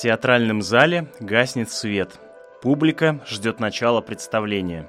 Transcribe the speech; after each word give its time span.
Театральном 0.00 0.62
зале 0.62 1.08
гаснет 1.20 1.70
свет. 1.70 2.18
Публика 2.62 3.20
ждет 3.28 3.60
начала 3.60 4.00
представления. 4.00 4.88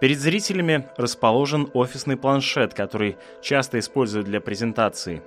Перед 0.00 0.18
зрителями 0.18 0.88
расположен 0.96 1.68
офисный 1.74 2.16
планшет, 2.16 2.72
который 2.72 3.18
часто 3.42 3.78
используют 3.78 4.26
для 4.26 4.40
презентации. 4.40 5.22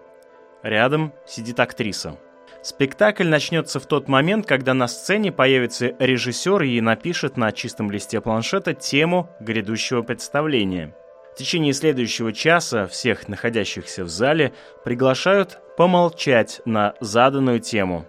Рядом 0.63 1.13
сидит 1.27 1.59
актриса. 1.59 2.17
Спектакль 2.63 3.27
начнется 3.27 3.79
в 3.79 3.85
тот 3.85 4.07
момент, 4.07 4.47
когда 4.47 4.73
на 4.73 4.87
сцене 4.87 5.31
появится 5.31 5.95
режиссер 5.99 6.63
и 6.63 6.81
напишет 6.81 7.37
на 7.37 7.51
чистом 7.51 7.91
листе 7.91 8.19
планшета 8.19 8.73
тему 8.73 9.29
грядущего 9.39 10.01
представления. 10.01 10.95
В 11.35 11.37
течение 11.37 11.73
следующего 11.73 12.33
часа 12.33 12.87
всех 12.87 13.27
находящихся 13.27 14.03
в 14.03 14.09
зале 14.09 14.53
приглашают 14.83 15.59
помолчать 15.77 16.61
на 16.65 16.95
заданную 16.99 17.59
тему. 17.59 18.07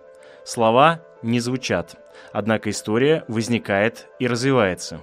Слова 0.49 1.03
не 1.23 1.41
звучат, 1.41 1.97
однако 2.33 2.71
история 2.71 3.23
возникает 3.29 4.09
и 4.19 4.27
развивается. 4.27 5.03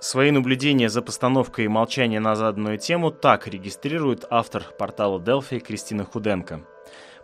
Свои 0.00 0.32
наблюдения 0.32 0.88
за 0.88 1.00
постановкой 1.00 1.68
молчания 1.68 2.18
на 2.18 2.34
заданную 2.34 2.76
тему 2.76 3.12
так 3.12 3.46
регистрирует 3.46 4.24
автор 4.30 4.64
портала 4.76 5.20
Delphi 5.20 5.60
Кристина 5.60 6.04
Худенко. 6.04 6.62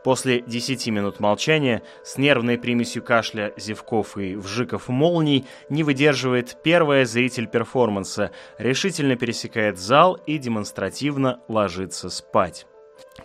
После 0.04 0.42
10 0.42 0.86
минут 0.90 1.18
молчания 1.18 1.82
с 2.04 2.18
нервной 2.18 2.56
примесью 2.56 3.02
кашля, 3.02 3.52
зевков 3.56 4.16
и 4.16 4.36
вжиков 4.36 4.88
молний 4.88 5.44
не 5.68 5.82
выдерживает 5.82 6.58
первая 6.62 7.04
зритель 7.04 7.48
перформанса, 7.48 8.30
решительно 8.58 9.16
пересекает 9.16 9.76
зал 9.76 10.20
и 10.24 10.38
демонстративно 10.38 11.40
ложится 11.48 12.10
спать. 12.10 12.64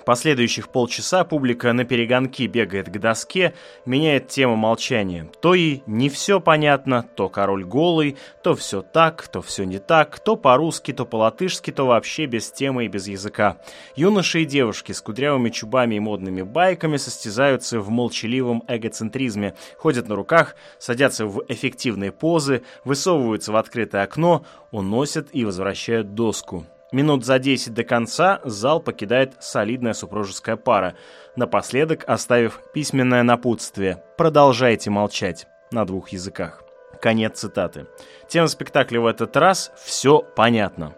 Последующих 0.05 0.69
полчаса 0.69 1.23
публика 1.23 1.73
на 1.73 1.83
перегонки 1.83 2.45
бегает 2.47 2.89
к 2.89 2.99
доске, 2.99 3.53
меняет 3.85 4.27
тему 4.27 4.55
молчания. 4.55 5.29
То 5.41 5.55
и 5.55 5.81
не 5.87 6.09
все 6.09 6.39
понятно, 6.39 7.03
то 7.15 7.27
король 7.27 7.63
голый, 7.63 8.15
то 8.43 8.55
все 8.55 8.81
так, 8.81 9.27
то 9.27 9.41
все 9.41 9.63
не 9.63 9.79
так, 9.79 10.19
то 10.19 10.35
по-русски, 10.35 10.93
то 10.93 11.05
по-латышски, 11.05 11.71
то 11.71 11.87
вообще 11.87 12.27
без 12.27 12.51
темы 12.51 12.85
и 12.85 12.87
без 12.87 13.07
языка. 13.07 13.57
Юноши 13.95 14.43
и 14.43 14.45
девушки 14.45 14.91
с 14.91 15.01
кудрявыми 15.01 15.49
чубами 15.49 15.95
и 15.95 15.99
модными 15.99 16.43
байками 16.43 16.97
состязаются 16.97 17.79
в 17.79 17.89
молчаливом 17.89 18.63
эгоцентризме, 18.67 19.55
ходят 19.77 20.07
на 20.07 20.15
руках, 20.15 20.55
садятся 20.77 21.25
в 21.25 21.43
эффективные 21.47 22.11
позы, 22.11 22.63
высовываются 22.83 23.51
в 23.51 23.55
открытое 23.55 24.03
окно, 24.03 24.45
уносят 24.71 25.29
и 25.33 25.45
возвращают 25.45 26.13
доску. 26.13 26.65
Минут 26.91 27.23
за 27.23 27.37
10 27.37 27.75
до 27.75 27.83
конца 27.83 28.41
зал 28.43 28.79
покидает 28.79 29.35
солидная 29.39 29.93
супружеская 29.93 30.55
пара, 30.55 30.95
напоследок 31.35 32.03
оставив 32.07 32.61
письменное 32.73 33.21
напутствие 33.21 34.03
«Продолжайте 34.17 34.89
молчать» 34.89 35.45
на 35.71 35.85
двух 35.85 36.09
языках. 36.09 36.63
Конец 36.99 37.41
цитаты. 37.41 37.85
Тема 38.27 38.47
спектакля 38.47 38.99
в 38.99 39.05
этот 39.05 39.37
раз 39.37 39.71
«Все 39.77 40.23
понятно». 40.35 40.95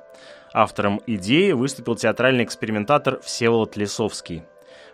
Автором 0.54 1.02
идеи 1.08 1.52
выступил 1.52 1.96
театральный 1.96 2.46
экспериментатор 2.46 3.20
Всеволод 3.20 3.76
Лисовский. 3.76 4.44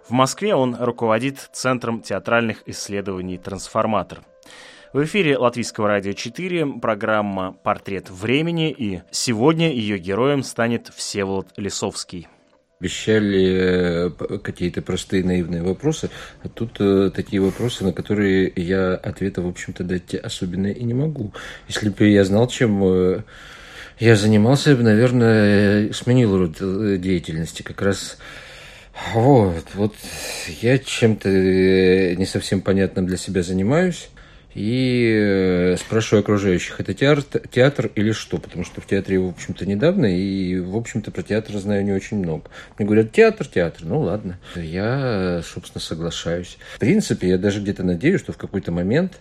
В 0.03 0.11
Москве 0.11 0.55
он 0.55 0.75
руководит 0.79 1.37
Центром 1.51 2.01
театральных 2.01 2.63
исследований 2.65 3.37
«Трансформатор». 3.37 4.21
В 4.97 5.03
эфире 5.03 5.37
Латвийского 5.37 5.87
радио 5.87 6.13
4 6.13 6.79
программа 6.81 7.51
«Портрет 7.51 8.09
времени» 8.09 8.71
и 8.71 9.01
сегодня 9.11 9.71
ее 9.71 9.99
героем 9.99 10.41
станет 10.41 10.87
Всеволод 10.87 11.49
Лисовский. 11.55 12.27
Обещали 12.79 14.09
э, 14.09 14.39
какие-то 14.39 14.81
простые 14.81 15.23
наивные 15.23 15.61
вопросы, 15.61 16.09
а 16.41 16.49
тут 16.49 16.77
э, 16.79 17.11
такие 17.15 17.39
вопросы, 17.39 17.83
на 17.83 17.93
которые 17.93 18.51
я 18.55 18.95
ответа, 18.95 19.43
в 19.43 19.47
общем-то, 19.47 19.83
дать 19.83 20.15
особенно 20.15 20.65
и 20.65 20.83
не 20.83 20.95
могу. 20.95 21.31
Если 21.67 21.89
бы 21.89 22.07
я 22.07 22.23
знал, 22.23 22.47
чем 22.47 22.83
э, 22.83 23.21
я 23.99 24.15
занимался, 24.15 24.71
я 24.71 24.77
бы, 24.77 24.81
наверное, 24.81 25.93
сменил 25.93 26.35
род 26.39 26.57
деятельности. 26.99 27.61
Как 27.61 27.83
раз 27.83 28.17
вот, 29.13 29.67
вот 29.75 29.93
я 30.59 30.79
чем-то 30.79 31.29
не 31.29 32.25
совсем 32.25 32.61
понятным 32.61 33.05
для 33.05 33.17
себя 33.17 33.43
занимаюсь 33.43 34.09
и 34.57 35.13
э, 35.15 35.77
спрашиваю 35.77 36.21
окружающих, 36.21 36.79
это 36.79 36.95
театр, 36.95 37.41
театр 37.51 37.91
или 37.93 38.11
что? 38.11 38.39
Потому 38.39 38.65
что 38.65 38.81
в 38.81 38.87
театре, 38.87 39.19
в 39.19 39.27
общем-то, 39.27 39.67
недавно, 39.67 40.07
и, 40.07 40.59
в 40.59 40.75
общем-то, 40.75 41.11
про 41.11 41.21
театр 41.21 41.57
знаю 41.57 41.85
не 41.85 41.91
очень 41.91 42.17
много. 42.17 42.45
Мне 42.77 42.87
говорят, 42.87 43.11
театр, 43.11 43.45
театр. 43.47 43.83
Ну, 43.85 44.01
ладно. 44.01 44.39
Я, 44.55 45.41
собственно, 45.45 45.79
соглашаюсь. 45.79 46.57
В 46.75 46.79
принципе, 46.79 47.29
я 47.29 47.37
даже 47.37 47.61
где-то 47.61 47.83
надеюсь, 47.83 48.19
что 48.19 48.33
в 48.33 48.37
какой-то 48.37 48.71
момент 48.71 49.19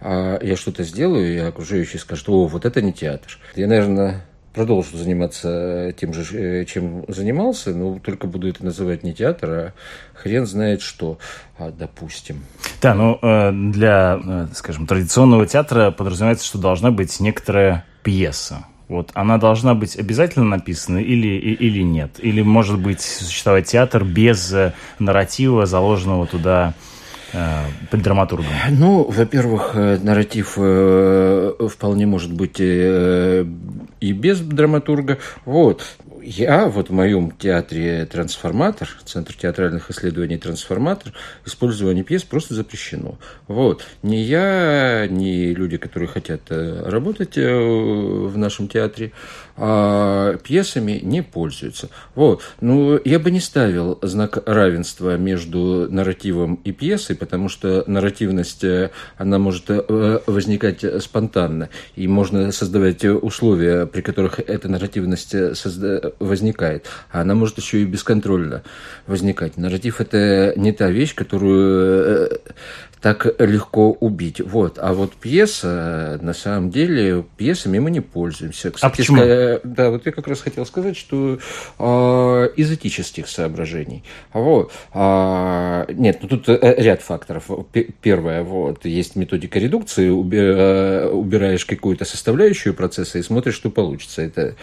а, 0.00 0.38
я 0.40 0.56
что-то 0.56 0.84
сделаю, 0.84 1.34
и 1.34 1.38
окружающие 1.38 1.98
скажут, 1.98 2.28
о, 2.28 2.46
вот 2.46 2.64
это 2.64 2.80
не 2.80 2.92
театр. 2.92 3.38
Я, 3.56 3.66
наверное, 3.66 4.24
продолжу 4.56 4.96
заниматься 4.96 5.94
тем 5.98 6.14
же, 6.14 6.24
э, 6.34 6.64
чем 6.64 7.04
занимался, 7.08 7.74
но 7.74 7.98
только 7.98 8.26
буду 8.26 8.48
это 8.48 8.64
называть 8.64 9.02
не 9.02 9.12
театр, 9.12 9.50
а 9.50 9.72
хрен 10.14 10.46
знает 10.46 10.80
что, 10.80 11.18
а, 11.58 11.70
допустим. 11.70 12.42
Да, 12.80 12.94
ну 12.94 13.18
э, 13.20 13.52
для, 13.52 14.18
э, 14.24 14.46
скажем, 14.54 14.86
традиционного 14.86 15.46
театра 15.46 15.90
подразумевается, 15.90 16.46
что 16.46 16.58
должна 16.58 16.90
быть 16.90 17.20
некоторая 17.20 17.84
пьеса. 18.02 18.64
Вот 18.88 19.10
она 19.12 19.36
должна 19.36 19.74
быть 19.74 19.98
обязательно 19.98 20.46
написана 20.46 20.98
или, 20.98 21.28
или 21.36 21.82
нет? 21.82 22.12
Или 22.18 22.40
может 22.40 22.78
быть 22.78 23.02
существовать 23.02 23.66
театр 23.66 24.04
без 24.04 24.54
нарратива, 24.98 25.66
заложенного 25.66 26.26
туда 26.26 26.72
э, 27.34 27.64
драматургом? 27.92 28.46
Ну, 28.70 29.02
во-первых, 29.02 29.74
нарратив 29.74 30.54
э, 30.56 31.52
вполне 31.68 32.06
может 32.06 32.32
быть 32.32 32.56
э, 32.58 33.44
и 34.00 34.12
без 34.12 34.40
драматурга. 34.40 35.18
Вот. 35.44 35.84
Я 36.22 36.66
вот 36.66 36.88
в 36.88 36.92
моем 36.92 37.30
театре 37.30 38.04
«Трансформатор», 38.06 38.88
Центр 39.04 39.34
театральных 39.34 39.90
исследований 39.90 40.38
«Трансформатор», 40.38 41.12
использование 41.44 42.02
пьес 42.02 42.24
просто 42.24 42.54
запрещено. 42.54 43.16
Вот. 43.46 43.84
Ни 44.02 44.16
я, 44.16 45.06
ни 45.08 45.52
люди, 45.54 45.76
которые 45.76 46.08
хотят 46.08 46.42
э, 46.50 46.88
работать 46.88 47.38
э, 47.38 47.48
в 47.48 48.36
нашем 48.36 48.66
театре, 48.66 49.12
а 49.56 50.36
пьесами 50.38 51.00
не 51.02 51.22
пользуются. 51.22 51.88
Вот. 52.14 52.42
Ну, 52.60 53.00
я 53.04 53.18
бы 53.18 53.30
не 53.30 53.40
ставил 53.40 53.98
знак 54.02 54.42
равенства 54.46 55.16
между 55.16 55.88
нарративом 55.90 56.56
и 56.64 56.72
пьесой, 56.72 57.16
потому 57.16 57.48
что 57.48 57.84
нарративность, 57.86 58.64
э, 58.64 58.90
она 59.16 59.38
может 59.38 59.64
возникать 59.68 60.84
спонтанно, 61.02 61.68
и 61.94 62.06
можно 62.06 62.52
создавать 62.52 63.04
условия, 63.04 63.86
при 63.86 64.00
которых 64.00 64.40
эта 64.40 64.68
нарративность 64.68 65.56
созда 65.56 66.12
возникает, 66.18 66.86
а 67.10 67.22
она 67.22 67.34
может 67.34 67.58
еще 67.58 67.82
и 67.82 67.84
бесконтрольно 67.84 68.62
возникать. 69.06 69.56
Нарратив– 69.56 70.00
это 70.00 70.52
не 70.56 70.72
та 70.72 70.90
вещь, 70.90 71.14
которую 71.14 72.30
э, 72.30 72.38
так 73.06 73.36
легко 73.38 73.92
убить. 73.92 74.40
Вот. 74.40 74.80
А 74.80 74.92
вот 74.92 75.12
пьеса, 75.12 76.18
на 76.22 76.32
самом 76.32 76.70
деле, 76.70 77.24
пьесами 77.36 77.78
мы 77.78 77.92
не 77.92 78.00
пользуемся. 78.00 78.72
Кстати, 78.72 78.92
а 78.92 78.96
почему? 78.96 79.18
Ска... 79.18 79.60
Да, 79.62 79.90
вот 79.90 80.06
я 80.06 80.10
как 80.10 80.26
раз 80.26 80.40
хотел 80.40 80.66
сказать, 80.66 80.96
что 80.96 81.38
э, 81.78 82.48
из 82.56 82.72
этических 82.72 83.28
соображений. 83.28 84.02
Вот. 84.32 84.72
А, 84.92 85.86
нет, 85.88 86.18
ну 86.20 86.26
тут 86.26 86.48
э, 86.48 86.74
ряд 86.78 87.00
факторов. 87.00 87.48
Первое, 88.02 88.42
вот, 88.42 88.84
есть 88.84 89.14
методика 89.14 89.60
редукции, 89.60 90.08
э, 90.08 91.08
убираешь 91.08 91.64
какую-то 91.64 92.04
составляющую 92.04 92.74
процесса 92.74 93.20
и 93.20 93.22
смотришь, 93.22 93.54
что 93.54 93.70
получится. 93.70 94.22
Это 94.22 94.56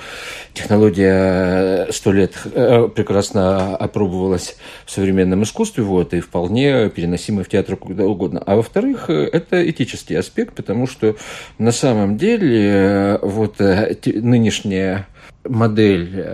технология 0.53 1.87
сто 1.91 2.11
лет 2.11 2.33
э, 2.43 2.89
прекрасно 2.93 3.77
опробовалась 3.77 4.57
в 4.85 4.91
современном 4.91 5.43
искусстве, 5.43 5.85
вот, 5.85 6.13
и 6.13 6.19
вполне 6.19 6.89
переносимая 6.89 7.45
в 7.45 7.47
театр 7.47 7.77
куда 7.77 8.03
угодно 8.03 8.32
угодно. 8.33 8.43
А 8.45 8.55
во-вторых, 8.55 9.09
э, 9.09 9.29
это 9.31 9.69
этический 9.69 10.15
аспект, 10.15 10.55
потому 10.55 10.87
что 10.87 11.15
на 11.57 11.71
самом 11.71 12.17
деле 12.17 12.71
э, 12.71 13.19
вот 13.21 13.61
э, 13.61 13.95
нынешняя 14.05 15.07
модель 15.43 16.25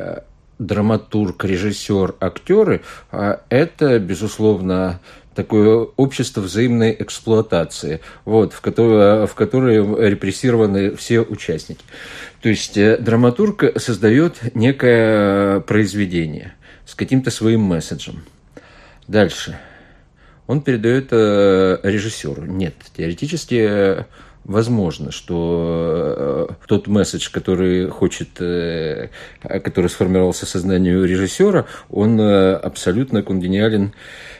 драматург, 0.60 1.46
режиссер, 1.46 2.16
актеры– 2.20 2.82
это, 3.50 3.98
безусловно, 3.98 5.00
такое 5.34 5.88
общество 5.96 6.42
взаимной 6.42 6.96
эксплуатации, 7.00 8.02
вот, 8.26 8.54
в, 8.54 8.60
которое, 8.60 9.26
в 9.26 9.34
которое 9.36 9.82
репрессированы 10.10 10.96
все 10.96 11.22
участники. 11.22 11.82
То 12.42 12.50
есть 12.50 12.76
драматург 12.76 13.80
создает 13.80 14.54
некое 14.54 15.62
произведение 15.62 16.54
с 16.86 16.94
каким-то 16.94 17.32
своим 17.32 17.62
месседжем. 17.62 18.24
Дальше– 19.08 19.58
он 20.50 20.62
передает 20.62 21.14
режиссеру. 21.14 22.46
Нет, 22.46 22.74
теоретически 22.98 24.06
возможно, 24.50 25.12
что 25.12 26.48
э, 26.50 26.54
тот 26.68 26.88
месседж, 26.88 27.30
который 27.32 27.88
хочет, 27.88 28.30
э, 28.40 29.10
который 29.42 29.90
сформировался 29.92 30.48
сознанию 30.48 31.06
режиссера, 31.06 31.66
он 31.90 32.20
э, 32.20 32.54
абсолютно 32.56 33.22
конгениален 33.22 33.94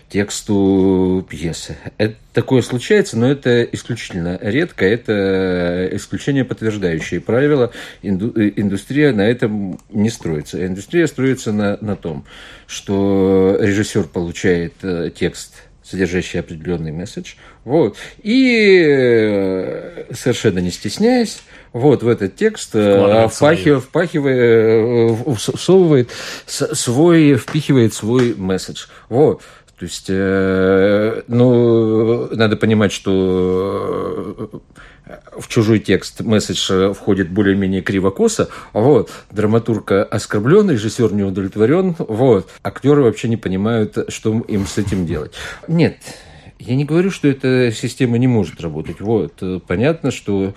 тексту 0.10 1.24
пьесы. 1.30 1.78
Это 2.00 2.16
такое 2.34 2.64
случается, 2.64 3.20
но 3.20 3.30
это 3.30 3.62
исключительно 3.62 4.40
редко, 4.42 4.84
это 4.84 5.88
исключение 5.92 6.44
подтверждающее 6.44 7.22
правило. 7.22 7.72
Инду, 8.02 8.34
индустрия 8.36 9.14
на 9.14 9.22
этом 9.22 9.80
не 9.92 10.10
строится. 10.10 10.66
Индустрия 10.66 11.06
строится 11.06 11.52
на, 11.52 11.78
на 11.82 11.96
том, 11.96 12.26
что 12.66 13.56
режиссер 13.62 14.06
получает 14.06 14.74
текст 15.14 15.69
содержащий 15.90 16.40
определенный 16.40 16.92
месседж. 16.92 17.34
Вот. 17.64 17.98
И 18.22 18.86
э, 18.88 20.14
совершенно 20.14 20.60
не 20.60 20.72
стесняясь, 20.72 21.42
вот 21.74 22.04
в 22.04 22.08
этот 22.08 22.36
текст 22.36 22.76
э, 22.76 23.28
впахивает, 23.28 23.84
впахивает, 23.84 24.38
э, 24.38 25.36
всовывает 25.36 26.10
свой, 26.46 27.36
впихивает 27.36 27.94
свой 27.94 28.36
месседж. 28.36 28.86
Вот. 29.10 29.42
То 29.80 29.86
есть, 29.86 30.10
ну, 30.10 32.28
надо 32.36 32.58
понимать, 32.58 32.92
что 32.92 34.62
в 35.38 35.48
чужой 35.48 35.80
текст 35.80 36.22
месседж 36.22 36.94
входит 36.94 37.30
более-менее 37.30 37.82
криво-косо, 37.82 38.50
вот, 38.74 39.12
драматург 39.32 39.92
оскорблен, 39.92 40.70
режиссер 40.70 41.14
не 41.14 41.24
удовлетворен, 41.24 41.96
вот, 41.98 42.50
актеры 42.64 43.02
вообще 43.02 43.28
не 43.28 43.38
понимают, 43.38 43.98
что 44.10 44.40
им 44.42 44.66
с 44.68 44.78
этим 44.78 45.06
делать. 45.06 45.34
Нет, 45.68 45.98
я 46.60 46.76
не 46.76 46.86
говорю, 46.86 47.10
что 47.10 47.28
эта 47.28 47.72
система 47.72 48.18
не 48.18 48.28
может 48.28 48.62
работать. 48.62 49.00
Вот, 49.00 49.42
понятно, 49.66 50.12
что 50.12 50.54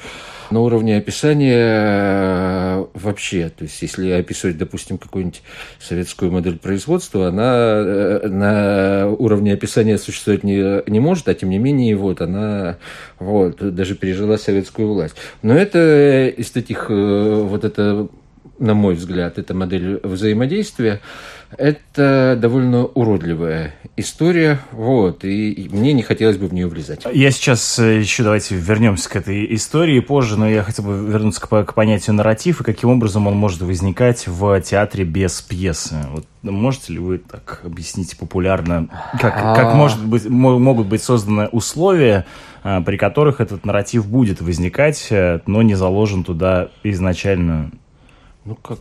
на 0.53 0.61
уровне 0.61 0.97
описания 0.97 1.57
э, 1.57 2.85
вообще, 2.95 3.49
то 3.49 3.65
есть 3.65 3.81
если 3.83 4.11
описывать, 4.11 4.59
допустим, 4.59 4.99
какую-нибудь 4.99 5.43
советскую 5.81 6.31
модель 6.31 6.59
производства, 6.59 7.29
она 7.29 7.55
э, 7.55 8.29
на 8.29 9.09
уровне 9.09 9.55
описания 9.55 9.99
существовать 9.99 10.45
не, 10.45 10.89
не 10.91 11.01
может, 11.01 11.29
а 11.29 11.35
тем 11.35 11.51
не 11.51 11.59
менее 11.59 11.97
вот 11.97 12.21
она 12.21 12.77
вот, 13.19 13.75
даже 13.75 13.95
пережила 13.95 14.37
советскую 14.37 14.89
власть. 14.89 15.17
Но 15.43 15.55
это 15.55 16.29
из 16.29 16.51
таких, 16.51 16.87
э, 16.91 17.43
вот 17.43 17.65
это, 17.65 18.09
на 18.59 18.75
мой 18.75 18.95
взгляд, 18.95 19.39
эта 19.39 19.55
модель 19.55 20.01
взаимодействия, 20.03 21.01
это 21.57 22.39
довольно 22.41 22.85
уродливая 22.85 23.75
история, 23.97 24.61
вот, 24.73 25.25
и 25.25 25.69
мне 25.71 25.93
не 25.93 26.03
хотелось 26.03 26.39
бы 26.39 26.47
в 26.47 26.55
нее 26.55 26.67
влезать. 26.67 27.07
Я 27.13 27.31
сейчас 27.31 27.79
э, 27.79 28.01
еще 28.01 28.23
давайте 28.23 28.55
вернемся 28.57 29.09
к 29.11 29.17
этой 29.17 29.55
истории 29.55 30.01
позже, 30.01 30.39
но 30.39 30.49
я 30.49 30.63
хотел 30.63 30.85
бы 30.87 30.93
вернуться 31.11 31.41
к, 31.41 31.65
к 31.65 31.75
понятию 31.75 32.15
нарратив 32.15 32.61
и 32.61 32.65
каким 32.65 32.91
образом 32.91 33.27
он 33.27 33.37
может 33.37 33.61
возникать 33.61 34.27
в 34.27 34.61
театре 34.63 35.05
без 35.05 35.43
пьесы. 35.43 35.97
Вот 36.11 36.27
можете 36.43 36.95
ли 36.95 36.99
вы 36.99 37.19
так 37.19 37.61
объяснить 37.65 38.17
популярно, 38.17 38.89
как, 39.21 39.35
как 39.35 39.75
может 39.75 40.05
быть, 40.05 40.29
могут 40.29 40.87
быть 40.87 41.03
созданы 41.03 41.49
условия, 41.49 42.25
э, 42.65 42.81
при 42.81 42.97
которых 42.97 43.41
этот 43.41 43.67
нарратив 43.67 44.07
будет 44.07 44.41
возникать, 44.41 45.09
э, 45.11 45.41
но 45.47 45.63
не 45.63 45.75
заложен 45.75 46.25
туда 46.25 46.71
изначально? 46.83 47.71
Ну, 48.45 48.57
как 48.57 48.81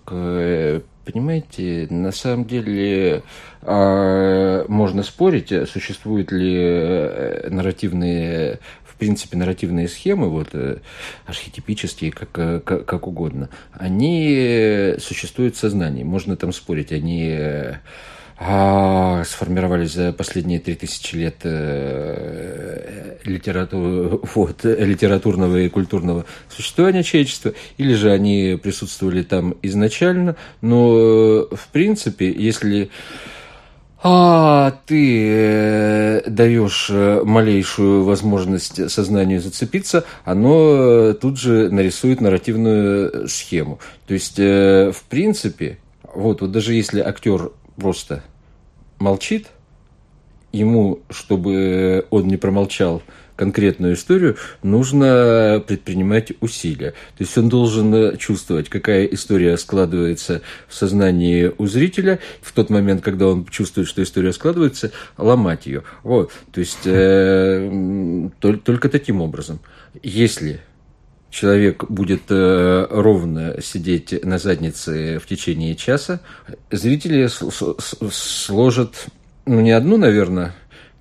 Понимаете, 1.12 1.88
на 1.90 2.12
самом 2.12 2.46
деле 2.46 3.24
а, 3.62 4.66
можно 4.68 5.04
спорить, 5.04 5.52
существуют 5.70 6.32
ли 6.32 6.56
э, 6.58 7.50
нарративные 7.50 8.60
в 8.86 8.96
принципе, 9.02 9.36
нарративные 9.36 9.88
схемы, 9.88 10.30
вот, 10.30 10.50
э, 10.54 10.78
архетипические, 11.26 12.12
как, 12.12 12.30
э, 12.36 12.60
как, 12.60 12.86
как 12.86 13.08
угодно, 13.08 13.50
они 13.74 14.94
существуют 15.00 15.56
в 15.56 15.60
сознании. 15.60 16.04
Можно 16.04 16.38
там 16.38 16.54
спорить, 16.54 16.92
они 16.92 17.36
сформировались 19.24 19.94
за 19.94 20.14
последние 20.14 20.60
три 20.60 20.76
тысячи 20.76 21.16
лет 21.16 21.36
э, 21.44 23.18
литературного 23.24 25.58
и 25.58 25.70
культурного 25.70 26.26
существования 26.50 27.04
человечества, 27.04 27.54
или 27.78 27.94
же 27.94 28.12
они 28.12 28.60
присутствовали 28.62 29.22
там 29.22 29.56
изначально, 29.62 30.36
но 30.62 31.48
в 31.52 31.68
принципе, 31.72 32.32
если 32.32 32.90
а 34.04 34.80
ты 34.88 35.28
э, 35.30 36.24
даешь 36.26 36.90
малейшую 36.90 38.04
возможность 38.04 38.90
сознанию 38.90 39.40
зацепиться, 39.40 40.06
оно 40.26 41.14
тут 41.14 41.38
же 41.38 41.70
нарисует 41.70 42.20
нарративную 42.20 43.30
схему. 43.30 43.78
То 44.08 44.16
есть, 44.16 44.40
э, 44.40 44.92
в 44.92 45.04
принципе, 45.04 45.78
вот, 46.16 46.42
вот 46.42 46.52
даже 46.52 46.74
если 46.74 47.02
актер 47.02 47.52
просто 47.76 48.24
молчит, 49.02 49.48
ему, 50.52 51.00
чтобы 51.10 52.06
он 52.10 52.28
не 52.28 52.38
промолчал 52.38 53.02
конкретную 53.36 53.96
историю, 53.96 54.38
нужно 54.62 55.64
предпринимать 55.66 56.32
усилия. 56.42 56.92
То 57.18 57.24
есть 57.24 57.36
он 57.38 57.50
должен 57.50 58.16
чувствовать, 58.18 58.70
какая 58.70 59.06
история 59.06 59.58
складывается 59.58 60.42
в 60.68 60.76
сознании 60.76 61.52
у 61.58 61.66
зрителя. 61.66 62.20
В 62.42 62.52
тот 62.52 62.70
момент, 62.70 63.02
когда 63.02 63.28
он 63.28 63.46
чувствует, 63.46 63.88
что 63.88 64.04
история 64.04 64.32
складывается, 64.32 64.92
ломать 65.18 65.66
ее. 65.66 65.84
Вот. 66.04 66.32
То 66.52 66.60
есть 66.60 66.86
э, 66.86 68.30
только 68.40 68.90
таким 68.90 69.22
образом. 69.22 69.60
Если 70.04 70.62
человек 71.32 71.86
будет 71.90 72.24
э, 72.30 72.88
ровно 72.92 73.56
сидеть 73.62 74.24
на 74.24 74.38
заднице 74.38 75.18
в 75.18 75.26
течение 75.26 75.76
часа, 75.76 76.20
зрители 76.70 77.28
сложат, 78.12 79.08
ну, 79.48 79.62
не 79.62 79.72
одну, 79.72 79.98
наверное, 79.98 80.54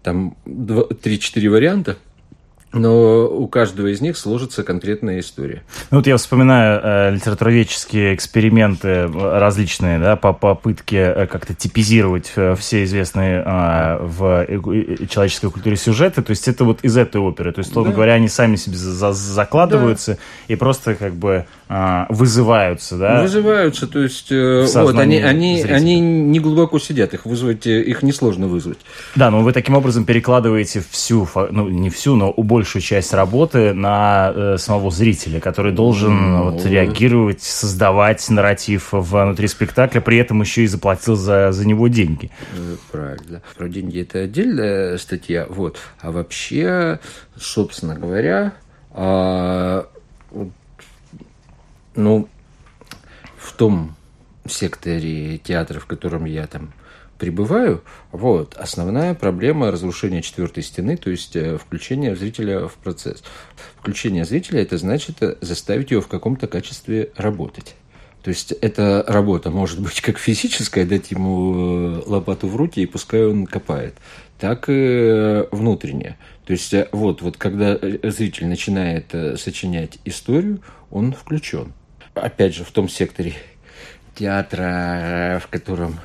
там 0.03 0.37
3-4 0.47 1.49
варианта– 1.50 1.99
но 2.72 3.26
у 3.26 3.49
каждого 3.49 3.88
из 3.88 4.00
них 4.00 4.17
сложится 4.17 4.62
конкретная 4.62 5.20
история. 5.20 5.62
Ну, 5.90 5.99
вот 5.99 6.06
я 6.06 6.17
вспоминаю 6.17 6.81
э, 6.82 7.14
литературоведческие 7.14 8.14
эксперименты 8.14 9.08
различные, 9.08 9.99
да, 9.99 10.17
по 10.17 10.32
попытке 10.32 10.99
э, 10.99 11.26
как-то 11.26 11.55
типизировать 11.55 12.32
э, 12.37 12.55
все 12.56 12.84
известные 12.84 13.43
э, 13.44 13.99
в 14.02 14.46
э, 14.49 15.06
человеческой 15.08 15.50
культуре 15.50 15.76
сюжеты. 15.76 16.22
То 16.22 16.31
есть 16.31 16.46
это 16.46 16.64
вот 16.64 16.81
из 16.82 16.96
этой 16.96 17.20
оперы. 17.20 17.52
То 17.52 17.58
есть, 17.58 17.72
словно 17.72 17.90
да. 17.90 17.96
говоря, 17.96 18.12
они 18.14 18.28
сами 18.28 18.56
себе 18.56 18.76
за 18.76 19.12
закладываются 19.12 20.12
да. 20.12 20.55
и 20.55 20.56
просто 20.56 20.94
как 20.94 21.15
бы 21.15 21.46
э, 21.69 22.05
вызываются, 22.08 22.96
да? 22.96 23.22
Вызываются, 23.22 23.89
то 23.89 23.98
есть 23.98 24.31
э, 24.31 24.67
вот, 24.74 24.96
они, 24.96 25.19
они, 25.19 25.62
они 25.62 25.98
не 25.98 26.39
глубоко 26.39 26.79
сидят, 26.79 27.15
их 27.15 27.27
вызвать, 27.27 27.67
э, 27.67 27.82
их 27.82 28.03
несложно 28.03 28.46
вызвать. 28.46 28.79
Да, 29.17 29.31
но 29.31 29.41
вы 29.41 29.53
таким 29.53 29.74
образом 29.74 30.05
перекладываете 30.05 30.82
всю, 30.89 31.29
ну, 31.50 31.69
не 31.69 31.91
всю, 31.91 32.15
но 32.15 32.31
убольшую 32.31 32.59
большую 32.60 32.82
часть 32.82 33.14
работы 33.14 33.72
на 33.72 34.32
э, 34.34 34.56
самого 34.58 34.90
зрителя, 34.90 35.40
который 35.40 35.72
должен 35.72 36.12
ну, 36.12 36.50
вот, 36.50 36.67
реагировать, 36.67 37.40
создавать 37.40 38.29
нарратив 38.29 38.88
внутри 38.93 39.48
спектакля, 39.48 40.02
при 40.02 40.19
этом 40.19 40.43
еще 40.43 40.64
и 40.64 40.67
заплатил 40.67 41.17
за, 41.17 41.52
за 41.52 41.67
него 41.67 41.88
деньги. 41.88 42.31
Э, 42.55 42.76
правильно. 42.93 43.40
Про 43.56 43.69
деньги 43.70 44.02
это 44.02 44.19
отдельная 44.19 44.98
статья. 44.98 45.46
Вот. 45.48 45.79
А 46.00 46.10
вообще, 46.10 47.00
собственно 47.34 47.94
говоря, 47.94 48.52
а, 48.90 49.86
ну, 51.94 52.29
в 53.38 53.52
том 53.55 53.96
секторе 54.46 55.38
театра, 55.38 55.81
в 55.81 55.86
котором 55.86 56.26
я 56.26 56.46
там 56.46 56.74
прибываю, 57.20 57.82
вот, 58.12 58.56
основная 58.56 59.15
проблема 59.15 59.70
разрушения 59.70 60.22
четвертой 60.22 60.62
стены, 60.62 60.96
то 60.96 61.10
есть 61.10 61.36
э, 61.36 61.58
включение 61.58 62.17
зрителя 62.17 62.67
в 62.67 62.74
процесс. 62.74 63.22
Включение 63.79 64.24
зрителя– 64.24 64.62
это 64.62 64.79
значит 64.79 65.22
э, 65.22 65.36
заставить 65.43 65.91
его 65.91 66.00
в 66.00 66.08
каком-то 66.08 66.46
качестве 66.48 67.10
работать. 67.17 67.77
То 68.22 68.31
есть 68.31 68.53
эта 68.53 69.05
работа 69.06 69.50
может 69.50 69.81
быть 69.81 70.00
как 70.00 70.19
физическая, 70.19 70.86
дать 70.86 71.10
ему 71.10 71.98
э, 71.98 72.03
лопату 72.06 72.48
в 72.48 72.56
руки 72.56 72.81
и 72.81 72.86
пускай 72.86 73.27
он 73.27 73.46
копает, 73.46 73.94
так 74.39 74.65
и 74.69 75.44
внутренняя. 75.53 76.17
То 76.46 76.55
есть 76.55 76.74
вот, 76.93 77.20
вот 77.20 77.36
когда 77.36 77.79
зритель 78.03 78.46
начинает 78.46 79.15
сочинять 79.39 79.98
историю, 80.06 80.60
он 80.91 81.12
включен. 81.12 81.74
Опять 82.15 82.55
же, 82.55 82.65
в 82.65 82.70
том 82.72 82.89
секторе 82.89 83.34
театра, 84.15 85.41
в 85.44 85.48
котором 85.48 86.00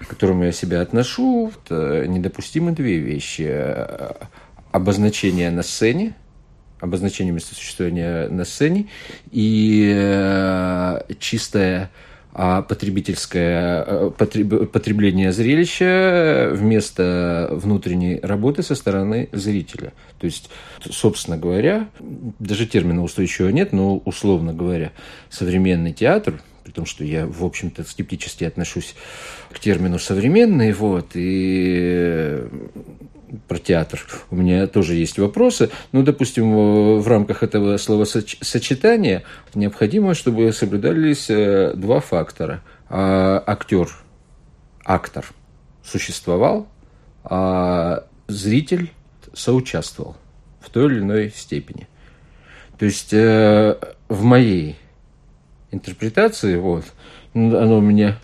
к 0.00 0.06
которому 0.06 0.44
я 0.44 0.52
себя 0.52 0.80
отношу, 0.80 1.52
это 1.64 2.06
недопустимы 2.06 2.72
две 2.72 2.98
вещи. 2.98 3.74
Обозначение 4.70 5.50
на 5.50 5.62
сцене, 5.62 6.14
обозначение 6.80 7.32
места 7.32 7.54
существования 7.54 8.28
на 8.28 8.44
сцене 8.44 8.88
и 9.30 9.92
э, 9.94 11.00
чистая 11.18 11.90
а 12.40 12.62
потребительское 12.62 13.84
э, 13.84 14.10
потребление 14.72 15.32
зрелища 15.32 16.50
вместо 16.52 17.48
внутренней 17.50 18.20
работы 18.22 18.62
со 18.62 18.76
стороны 18.76 19.28
зрителя. 19.32 19.92
То 20.20 20.26
есть, 20.26 20.48
собственно 20.88 21.36
говоря, 21.36 21.88
даже 22.38 22.66
термина 22.66 23.02
устойчивого 23.02 23.50
нет, 23.50 23.72
но 23.72 23.96
условно 23.96 24.52
говоря, 24.52 24.92
современный 25.30 25.92
театр, 25.92 26.40
при 26.68 26.74
том, 26.74 26.84
что 26.84 27.02
я, 27.02 27.26
в 27.26 27.46
общем-то, 27.46 27.82
скептически 27.82 28.44
отношусь 28.44 28.94
к 29.50 29.58
термину 29.58 29.98
«современный», 29.98 30.74
вот, 30.74 31.12
и 31.14 32.46
про 33.48 33.56
театр 33.58 34.06
у 34.30 34.36
меня 34.36 34.66
тоже 34.66 34.94
есть 34.94 35.18
вопросы. 35.18 35.70
Ну, 35.92 36.02
допустим, 36.02 37.00
в 37.00 37.08
рамках 37.08 37.42
этого 37.42 37.78
словосочетания 37.78 39.22
необходимо, 39.54 40.12
чтобы 40.12 40.52
соблюдались 40.52 41.30
э, 41.30 41.72
два 41.74 42.00
фактора. 42.00 42.62
А, 42.90 43.42
актер, 43.46 43.88
актор 44.84 45.24
существовал, 45.82 46.68
а 47.24 48.04
зритель 48.26 48.92
соучаствовал 49.32 50.18
в 50.60 50.68
той 50.68 50.92
или 50.92 50.98
иной 50.98 51.32
степени. 51.34 51.88
То 52.78 52.84
есть 52.84 53.14
э, 53.14 53.74
в 54.10 54.22
моей 54.22 54.76
интерпретации, 55.70 56.56
вот, 56.56 56.84
оно 57.34 57.78
у 57.78 57.80
меня 57.80 58.18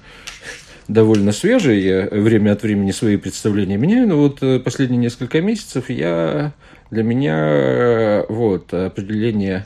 довольно 0.88 1.32
свежие. 1.32 1.84
Я 1.84 2.08
время 2.10 2.52
от 2.52 2.62
времени 2.62 2.90
свои 2.90 3.16
представления 3.16 3.76
меняю, 3.76 4.08
но 4.08 4.16
вот 4.16 4.42
э, 4.42 4.58
последние 4.60 4.98
несколько 4.98 5.40
месяцев 5.40 5.88
я 5.90 6.52
для 6.90 7.02
меня 7.02 8.24
вот 8.28 8.72
определение 8.72 9.64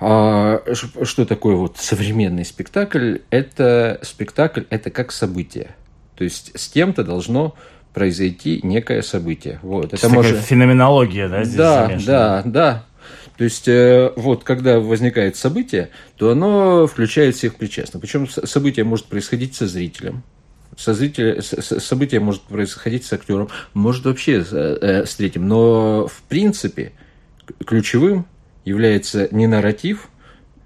а 0.00 0.62
что 0.74 1.24
такое 1.24 1.56
вот 1.56 1.76
современный 1.78 2.44
спектакль? 2.44 3.18
Это 3.30 3.98
спектакль, 4.02 4.62
это 4.70 4.90
как 4.90 5.10
событие. 5.10 5.74
То 6.14 6.24
есть 6.24 6.52
с 6.54 6.68
кем-то 6.68 7.02
должно 7.02 7.56
произойти 7.94 8.60
некое 8.62 9.02
событие. 9.02 9.58
Вот. 9.62 9.92
Это 9.92 10.08
может... 10.08 10.38
феноменология, 10.38 11.28
да, 11.28 11.42
здесь 11.42 11.56
Да, 11.56 11.86
замешана. 11.86 12.06
да, 12.06 12.42
да. 12.44 12.84
То 13.36 13.44
есть, 13.44 13.68
э, 13.68 14.12
вот, 14.16 14.44
когда 14.44 14.80
возникает 14.80 15.36
событие, 15.36 15.90
то 16.16 16.30
оно 16.30 16.86
включает 16.86 17.36
всех 17.36 17.56
причастных. 17.56 18.00
Причем 18.00 18.28
событие 18.28 18.84
может 18.84 19.06
происходить 19.06 19.54
со 19.54 19.66
зрителем, 19.66 20.22
со 20.76 20.94
зрителя, 20.94 21.40
событие 21.42 22.20
может 22.20 22.42
происходить 22.42 23.04
с 23.04 23.12
актером, 23.12 23.48
может 23.74 24.04
вообще 24.04 24.44
э, 24.50 25.04
с 25.06 25.16
третьим. 25.16 25.46
Но 25.48 26.06
в 26.06 26.22
принципе 26.22 26.92
ключевым 27.66 28.26
является 28.64 29.28
не 29.30 29.46
нарратив, 29.46 30.08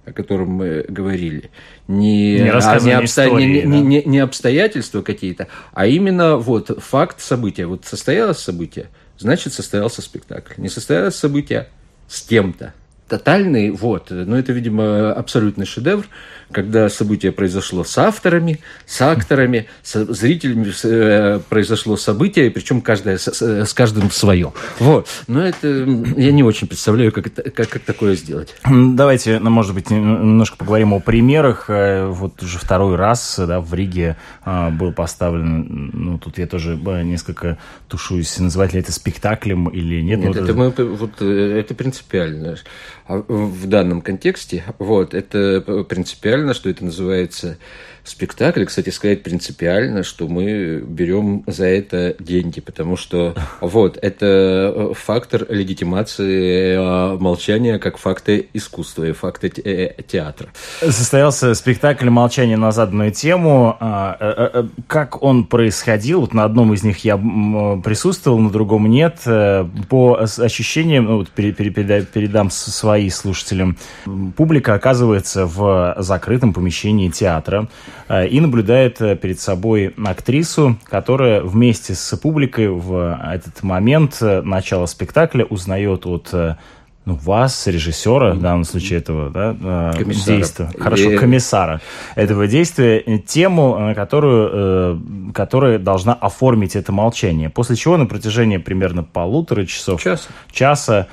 о 0.05 0.13
котором 0.13 0.51
мы 0.51 0.85
говорили, 0.89 1.51
не, 1.87 2.41
не, 2.41 2.51
а, 2.51 2.81
не, 2.81 2.97
обсто... 2.97 3.25
истории, 3.25 3.45
не, 3.45 3.63
да? 3.63 3.69
не, 3.69 4.03
не 4.03 4.19
обстоятельства 4.19 5.03
какие-то, 5.03 5.49
а 5.73 5.87
именно 5.87 6.37
вот 6.37 6.83
факт 6.83 7.21
события. 7.21 7.67
Вот 7.67 7.85
состоялось 7.85 8.39
событие, 8.39 8.89
значит 9.19 9.53
состоялся 9.53 10.03
спектакль. 10.03 10.55
Не 10.61 10.69
состоялось 10.69 11.15
событие 11.15 11.69
с 12.09 12.23
кем-то. 12.23 12.75
Тотальный, 13.13 13.69
вот, 13.69 14.07
ну 14.09 14.37
это, 14.37 14.53
видимо, 14.55 15.13
абсолютный 15.13 15.67
шедевр, 15.67 16.07
когда 16.51 16.89
событие 16.89 17.31
произошло 17.31 17.85
с 17.85 17.99
авторами, 17.99 18.61
с 18.87 19.03
акторами, 19.03 19.67
с 19.83 20.05
зрителями 20.15 20.73
э, 20.85 21.41
произошло 21.47 21.99
событие, 21.99 22.51
причем 22.51 22.81
каждое 22.81 23.19
с, 23.19 23.29
с 23.29 23.75
каждым 23.75 24.11
свое. 24.11 24.55
Вот. 24.79 25.09
Но 25.27 25.43
это 25.43 25.69
я 25.69 26.33
не 26.33 26.43
очень 26.43 26.69
представляю, 26.69 27.13
как, 27.13 27.27
это, 27.27 27.51
как, 27.51 27.69
как 27.69 27.83
такое 27.83 28.15
сделать. 28.15 28.55
Давайте, 28.65 29.39
ну, 29.41 29.51
может 29.51 29.75
быть, 29.75 29.91
немножко 29.91 30.57
поговорим 30.57 30.95
о 30.95 31.01
примерах. 31.01 31.67
Э, 31.69 32.07
вот 32.07 32.43
уже 32.43 32.59
второй 32.59 32.97
раз 32.97 33.39
да, 33.39 33.61
в 33.61 33.75
Риге 33.75 34.17
э, 34.47 34.71
был 34.71 34.93
поставлен, 34.93 35.91
ну, 35.93 36.19
тут 36.19 36.39
я 36.39 36.47
тоже 36.47 36.77
несколько 36.77 37.59
тушуюсь, 37.89 38.39
называть 38.39 38.73
ли 38.73 38.81
это 38.81 38.91
спектаклем 38.91 39.69
или 39.69 40.01
нет. 40.01 40.21
Нет, 40.21 40.37
это, 40.37 40.55
мы, 40.55 40.71
вот, 40.71 41.21
это 41.21 41.75
принципиально. 41.75 42.57
А 43.07 43.17
в 43.27 43.67
данном 43.67 44.01
контексте, 44.01 44.65
вот, 44.79 45.15
это 45.15 45.85
принципиально, 45.89 46.55
что 46.55 46.71
это 46.71 46.85
называется 46.85 47.59
спектакль, 48.05 48.65
кстати 48.65 48.91
сказать, 48.91 49.23
принципиально, 49.23 50.03
что 50.03 50.27
мы 50.27 50.83
берем 50.85 51.45
за 51.47 51.67
это 51.67 52.17
деньги, 52.19 52.61
потому 52.61 52.97
что 52.97 53.35
вот 53.61 53.99
это 54.01 54.27
э, 54.91 54.93
фактор 54.95 55.47
легитимации 55.49 56.75
э, 56.77 57.17
молчания 57.19 57.79
как 57.79 57.99
факты 57.99 58.49
искусства 58.55 59.05
и 59.05 59.13
факты 59.13 59.53
э, 59.65 60.03
театра. 60.03 60.49
Состоялся 60.81 61.55
спектакль 61.55 62.11
«Молчание 62.11 62.57
на 62.57 62.73
заданную 62.73 63.13
тему». 63.13 63.77
А, 63.79 64.67
как 64.87 65.23
он 65.23 65.45
происходил? 65.45 66.23
Вот 66.23 66.35
на 66.35 66.45
одном 66.45 66.75
из 66.75 66.83
них 66.83 67.05
я 67.05 67.17
присутствовал, 67.17 68.39
на 68.39 68.51
другом 68.51 68.89
нет. 68.89 69.21
По 69.89 70.27
ощущениям, 70.39 71.05
ну, 71.05 71.17
вот 71.19 71.31
передам 71.31 72.51
свои 72.51 73.11
слушателям, 73.11 73.77
публика 74.37 74.75
оказывается 74.75 75.47
в 75.47 75.95
закрытом 75.99 76.53
помещении 76.53 77.09
театра. 77.09 77.69
Э, 78.09 78.27
и 78.27 78.41
наблюдает 78.41 79.01
э, 79.01 79.17
перед 79.17 79.41
собой 79.41 79.95
актрису, 80.05 80.77
которая 80.85 81.43
вместе 81.43 81.95
с 81.95 82.17
публикой 82.17 82.69
в 82.69 83.19
этот 83.25 83.63
момент 83.63 84.19
э, 84.21 84.43
начала 84.43 84.87
спектакля 84.87 85.45
узнает 85.45 86.07
от 86.07 86.35
ну, 87.05 87.15
вас, 87.17 87.67
режиссера, 87.67 88.33
в 88.33 88.41
данном 88.41 88.65
случае 88.65 89.01
этого 89.01 89.29
да, 89.31 89.93
комиссара. 89.99 90.37
действия, 90.37 90.71
хорошо, 90.79 91.11
и... 91.11 91.17
комиссара 91.17 91.81
этого 92.15 92.47
действия, 92.47 93.01
тему, 93.27 93.93
которую, 93.97 95.33
которая 95.35 95.81
должна 95.81 96.13
оформить 96.13 96.77
это 96.77 96.93
молчание. 96.93 97.51
После 97.51 97.75
чего 97.75 97.97
на 97.97 98.07
протяжении 98.07 98.59
примерно 98.59 99.03
полутора 99.03 99.67
часов, 99.67 100.01
часа, 100.01 100.29
часа 100.53 101.09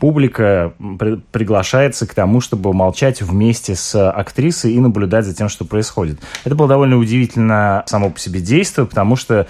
публика 0.00 0.72
при, 0.98 1.16
приглашается 1.16 2.06
к 2.06 2.14
тому, 2.14 2.40
чтобы 2.40 2.72
молчать 2.72 3.20
вместе 3.20 3.74
с 3.74 4.08
актрисой 4.10 4.72
и 4.72 4.80
наблюдать 4.80 5.26
за 5.26 5.34
тем, 5.34 5.50
что 5.50 5.66
происходит. 5.66 6.18
Это 6.44 6.54
было 6.54 6.68
довольно 6.68 6.96
удивительно 6.96 7.82
само 7.86 8.08
по 8.08 8.18
себе 8.18 8.40
действие, 8.40 8.86
потому 8.86 9.16
что 9.16 9.46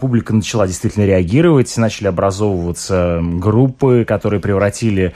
публика 0.00 0.34
начала 0.34 0.66
действительно 0.66 1.06
реагировать, 1.06 1.74
начали 1.78 2.08
образовываться 2.08 3.20
группы, 3.22 4.04
которые 4.06 4.40
превратили 4.40 4.90
Э, 5.00 5.12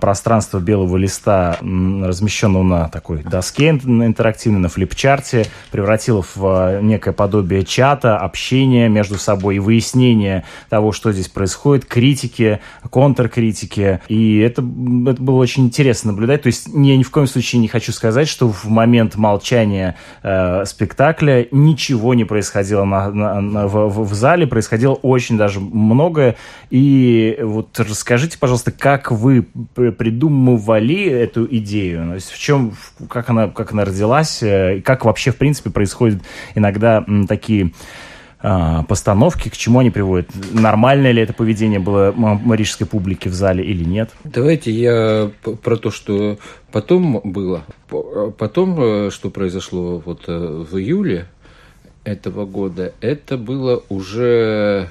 пространство 0.00 0.58
белого 0.58 0.96
листа, 0.96 1.56
размещенного 1.60 2.62
на 2.62 2.88
такой 2.88 3.22
доске 3.22 3.70
интерактивной, 3.70 4.60
на 4.60 4.68
флипчарте, 4.68 5.46
превратило 5.70 6.22
в 6.22 6.36
э, 6.36 6.80
некое 6.82 7.12
подобие 7.12 7.64
чата, 7.64 8.18
общения 8.18 8.88
между 8.88 9.16
собой 9.18 9.56
и 9.56 9.58
выяснения 9.58 10.44
того, 10.68 10.92
что 10.92 11.12
здесь 11.12 11.28
происходит, 11.28 11.84
критики, 11.84 12.60
контркритики. 12.90 14.00
И 14.08 14.38
это, 14.38 14.62
это 14.62 15.22
было 15.22 15.36
очень 15.36 15.66
интересно 15.66 16.12
наблюдать. 16.12 16.42
То 16.42 16.48
есть 16.48 16.66
я 16.66 16.96
ни 16.96 17.02
в 17.02 17.10
коем 17.10 17.26
случае 17.26 17.60
не 17.60 17.68
хочу 17.68 17.92
сказать, 17.92 18.28
что 18.28 18.50
в 18.50 18.66
момент 18.66 19.16
молчания 19.16 19.96
э, 20.22 20.64
спектакля 20.64 21.46
ничего 21.50 22.14
не 22.14 22.24
происходило 22.24 22.84
на, 22.84 23.10
на, 23.10 23.40
на, 23.40 23.66
в, 23.66 24.04
в 24.04 24.14
зале, 24.14 24.46
происходило 24.46 24.94
очень 24.94 25.36
даже 25.36 25.60
многое. 25.60 26.36
И 26.70 27.38
вот 27.42 27.78
расскажите, 27.78 28.38
пожалуйста, 28.38 28.70
как 28.70 29.10
вы 29.10 29.46
придумывали 29.74 31.04
эту 31.04 31.46
идею? 31.56 32.08
То 32.08 32.14
есть 32.14 32.30
в 32.30 32.38
чем, 32.38 32.74
как 33.08 33.30
она, 33.30 33.48
как 33.48 33.72
она 33.72 33.84
родилась, 33.84 34.42
э, 34.42 34.80
как 34.84 35.04
вообще, 35.04 35.30
в 35.30 35.36
принципе, 35.36 35.70
происходят 35.70 36.22
иногда 36.54 37.04
такие 37.28 37.72
а, 38.40 38.84
постановки, 38.84 39.48
к 39.48 39.56
чему 39.56 39.80
они 39.80 39.90
приводят? 39.90 40.30
Нормальное 40.52 41.10
ли 41.10 41.22
это 41.22 41.32
поведение 41.32 41.80
было 41.80 42.12
марийской 42.16 42.86
публики 42.86 43.28
в 43.28 43.34
зале 43.34 43.64
или 43.64 43.82
нет? 43.82 44.10
Давайте 44.22 44.70
я 44.70 45.30
про 45.62 45.76
то, 45.76 45.90
что 45.90 46.38
потом 46.70 47.20
было. 47.24 47.64
Потом, 48.38 48.80
э, 48.80 49.10
что 49.10 49.30
произошло 49.30 50.00
вот 50.04 50.24
э, 50.28 50.64
в 50.70 50.78
июле 50.78 51.26
этого 52.04 52.46
года, 52.46 52.92
это 53.00 53.36
было 53.36 53.82
уже 53.88 54.88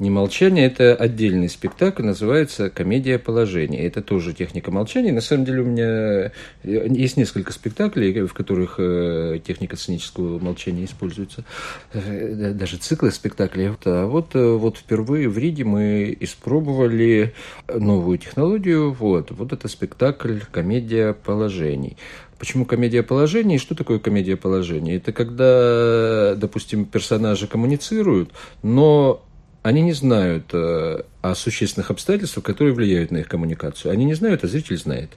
не 0.00 0.10
молчание, 0.10 0.66
это 0.66 0.94
отдельный 0.94 1.48
спектакль, 1.48 2.02
называется 2.02 2.68
«Комедия 2.68 3.18
положения». 3.18 3.86
Это 3.86 4.02
тоже 4.02 4.32
техника 4.32 4.72
молчания. 4.72 5.12
На 5.12 5.20
самом 5.20 5.44
деле 5.44 5.60
у 5.62 5.66
меня 5.66 5.84
э, 5.84 6.30
есть 6.62 7.16
несколько 7.16 7.52
спектаклей, 7.52 8.22
в 8.22 8.34
которых 8.34 8.76
э, 8.78 9.38
техника 9.46 9.76
сценического 9.76 10.40
молчания 10.40 10.84
используется. 10.84 11.44
Э, 11.92 12.52
даже 12.54 12.78
циклы 12.78 13.12
спектаклей. 13.12 13.70
А 13.84 14.06
вот, 14.06 14.34
вот 14.34 14.78
впервые 14.78 15.28
в 15.28 15.38
Риге 15.38 15.62
мы 15.62 16.16
испробовали 16.18 17.32
новую 17.72 18.18
технологию. 18.18 18.92
Вот, 18.92 19.30
вот 19.30 19.52
это 19.52 19.68
спектакль 19.68 20.40
«Комедия 20.50 21.12
положений». 21.12 21.96
Почему 22.36 22.66
комедия 22.66 23.04
положений? 23.04 23.58
Что 23.58 23.76
такое 23.76 24.00
комедия 24.00 24.36
положений? 24.36 24.96
Это 24.96 25.12
когда, 25.12 26.34
допустим, 26.34 26.84
персонажи 26.84 27.46
коммуницируют, 27.46 28.32
но 28.62 29.24
они 29.64 29.80
не 29.80 29.94
знают 29.94 30.50
э, 30.52 31.02
о 31.22 31.34
существенных 31.34 31.90
обстоятельствах, 31.90 32.44
которые 32.44 32.74
влияют 32.74 33.10
на 33.10 33.16
их 33.16 33.28
коммуникацию. 33.28 33.92
Они 33.92 34.04
не 34.04 34.12
знают, 34.12 34.44
а 34.44 34.46
зритель 34.46 34.76
знает. 34.76 35.12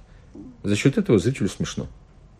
За 0.63 0.77
счет 0.77 0.97
этого 0.97 1.19
зрителю 1.19 1.49
смешно. 1.49 1.87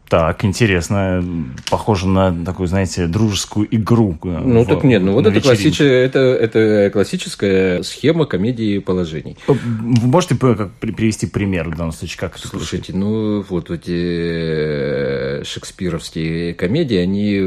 Так, 0.10 0.46
интересно. 0.46 1.22
Похоже 1.70 2.08
на 2.08 2.34
такую, 2.46 2.68
знаете, 2.68 3.08
дружескую 3.08 3.68
игру. 3.76 4.18
Э, 4.24 4.40
ну, 4.40 4.64
в, 4.64 4.68
так 4.68 4.86
нет, 4.86 5.02
ну 5.02 5.12
вот 5.12 5.26
это, 5.28 5.42
классич... 5.42 5.82
это, 5.82 6.20
это 6.20 6.90
классическая 6.94 7.84
схема 7.84 8.26
комедии 8.26 8.80
положений. 8.80 9.36
Вы 9.48 10.08
можете 10.08 10.36
привести 10.36 11.28
пример 11.28 11.68
в 11.68 11.76
данном 11.76 11.92
случае? 11.92 12.20
Как 12.20 12.38
это 12.38 12.48
Слушайте, 12.48 12.94
ну 12.94 13.42
вот 13.42 13.70
эти 13.70 15.42
э, 15.42 15.44
шекспировские 15.44 16.54
комедии, 16.54 16.96
они 16.96 17.38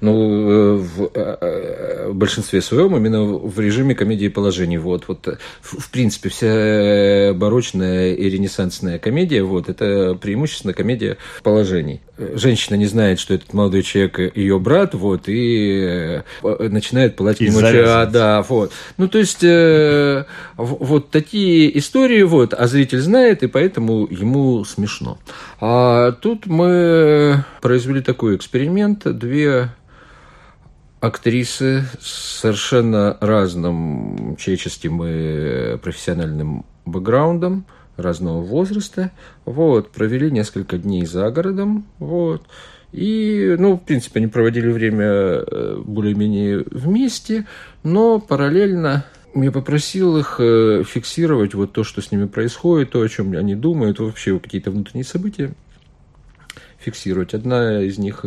ну, 0.00 0.76
в 0.76 2.12
большинстве 2.12 2.60
своем 2.60 2.96
именно 2.96 3.22
в 3.24 3.58
режиме 3.60 3.94
комедии 3.94 4.28
положений. 4.28 4.78
Вот, 4.78 5.04
вот, 5.08 5.38
в 5.62 5.90
принципе, 5.90 6.28
вся 6.28 7.32
барочная 7.34 8.14
и 8.14 8.30
ренессансная 8.30 8.98
комедия, 8.98 9.42
вот, 9.42 9.68
это 9.68 10.18
преимущественно 10.20 10.74
комедия 10.74 11.16
положений. 11.42 12.00
Женщина 12.34 12.76
не 12.76 12.86
знает, 12.86 13.18
что 13.18 13.34
этот 13.34 13.54
молодой 13.54 13.82
человек 13.82 14.36
ее 14.36 14.58
брат, 14.58 14.94
вот, 14.94 15.22
и 15.26 16.22
э, 16.42 16.68
начинает 16.68 17.16
пылать 17.16 17.38
к 17.38 17.40
нему. 17.40 17.60
А, 17.62 18.06
да, 18.06 18.42
вот. 18.42 18.72
Ну, 18.98 19.08
то 19.08 19.18
есть, 19.18 19.42
э, 19.42 20.24
вот 20.56 21.10
такие 21.10 21.76
истории, 21.78 22.22
вот, 22.22 22.52
а 22.52 22.66
зритель 22.66 23.00
знает, 23.00 23.42
и 23.42 23.46
поэтому 23.46 24.06
ему 24.10 24.64
смешно. 24.64 25.18
А 25.60 26.12
тут 26.12 26.46
мы 26.46 27.44
произвели 27.62 28.02
такой 28.02 28.36
эксперимент. 28.36 29.06
Две 29.18 29.70
актрисы 31.00 31.86
с 32.00 32.40
совершенно 32.40 33.16
разным 33.20 34.36
человеческим 34.38 35.02
и 35.04 35.78
профессиональным 35.78 36.66
бэкграундом– 36.84 37.64
разного 38.02 38.42
возраста, 38.42 39.10
вот, 39.44 39.90
провели 39.90 40.30
несколько 40.30 40.78
дней 40.78 41.06
за 41.06 41.30
городом, 41.30 41.86
вот, 41.98 42.42
и, 42.92 43.56
ну, 43.58 43.76
в 43.76 43.84
принципе, 43.84 44.18
они 44.18 44.26
проводили 44.26 44.70
время 44.70 45.06
э, 45.06 45.82
более-менее 45.84 46.64
вместе, 46.70 47.46
но 47.82 48.18
параллельно 48.18 49.04
я 49.34 49.52
попросил 49.52 50.16
их 50.18 50.36
э, 50.40 50.82
фиксировать 50.84 51.54
вот 51.54 51.72
то, 51.72 51.84
что 51.84 52.02
с 52.02 52.10
ними 52.10 52.26
происходит, 52.26 52.90
то, 52.90 53.00
о 53.00 53.08
чем 53.08 53.32
они 53.32 53.54
думают, 53.54 54.00
вообще 54.00 54.38
какие-то 54.40 54.70
внутренние 54.72 55.04
события 55.04 55.52
фиксировать. 56.80 57.34
Одна 57.34 57.82
из 57.82 57.98
них 57.98 58.24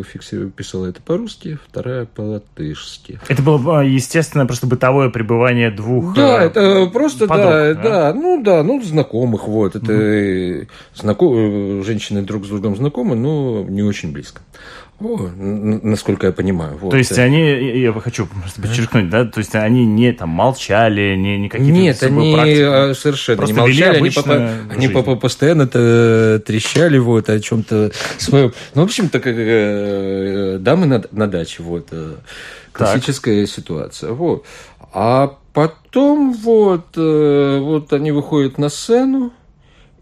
писала 0.55 0.85
это 0.85 1.01
по-русски, 1.01 1.57
вторая 1.67 2.05
по-латышски. 2.05 3.19
Это 3.27 3.41
было, 3.41 3.79
а, 3.79 3.83
естественно, 3.83 4.45
просто 4.45 4.67
бытовое 4.67 5.09
пребывание 5.09 5.71
двух 5.71 6.15
Да, 6.15 6.43
э, 6.43 6.47
это 6.47 6.85
просто, 6.93 7.27
подруг, 7.27 7.49
да, 7.49 7.73
да, 7.73 7.83
да, 7.83 8.13
ну 8.13 8.43
да, 8.43 8.63
ну 8.63 8.81
знакомых, 8.81 9.47
вот. 9.47 9.75
Это 9.75 9.91
угу. 9.93 10.67
знаком... 10.95 11.83
женщины 11.83 12.21
друг 12.21 12.45
с 12.45 12.49
другом 12.49 12.75
знакомы, 12.75 13.15
но 13.15 13.63
не 13.67 13.81
очень 13.81 14.11
близко. 14.11 14.41
О, 15.03 15.29
насколько 15.35 16.27
я 16.27 16.33
понимаю. 16.33 16.77
Вот. 16.77 16.91
То 16.91 16.97
есть 16.97 17.17
они, 17.17 17.79
я 17.79 17.91
хочу 17.93 18.25
просто 18.25 18.61
подчеркнуть, 18.61 19.09
да, 19.09 19.25
то 19.25 19.39
есть 19.39 19.53
они 19.53 19.85
не 19.85 20.13
там 20.13 20.29
молчали, 20.29 21.15
не, 21.17 21.39
не 21.39 21.49
какие-то 21.49 21.73
Нет, 21.73 22.03
они 22.03 22.33
практики. 22.33 22.61
А, 22.61 22.93
совершенно 22.93 23.37
просто 23.37 23.53
не 23.53 23.59
молчали, 23.59 23.97
они, 23.97 24.09
по, 24.11 24.49
они 24.73 24.87
по, 24.87 25.15
постоянно 25.15 25.63
-то 25.63 26.39
трещали 26.39 26.99
вот 26.99 27.29
о 27.29 27.39
чем-то 27.39 27.91
своем. 28.17 28.42
Ну, 28.75 28.81
в 28.81 28.85
общем-то, 28.85 29.19
как 29.19 29.33
э, 29.37 30.57
дамы 30.59 30.85
на, 30.85 31.03
на 31.11 31.27
даче, 31.27 31.63
вот, 31.63 31.87
э, 31.91 32.15
классическая 32.71 33.45
так. 33.45 33.53
ситуация, 33.53 34.11
вот. 34.11 34.45
А 34.91 35.37
потом 35.53 36.33
вот, 36.33 36.87
э, 36.95 37.59
вот 37.59 37.93
они 37.93 38.11
выходят 38.11 38.57
на 38.57 38.69
сцену, 38.69 39.31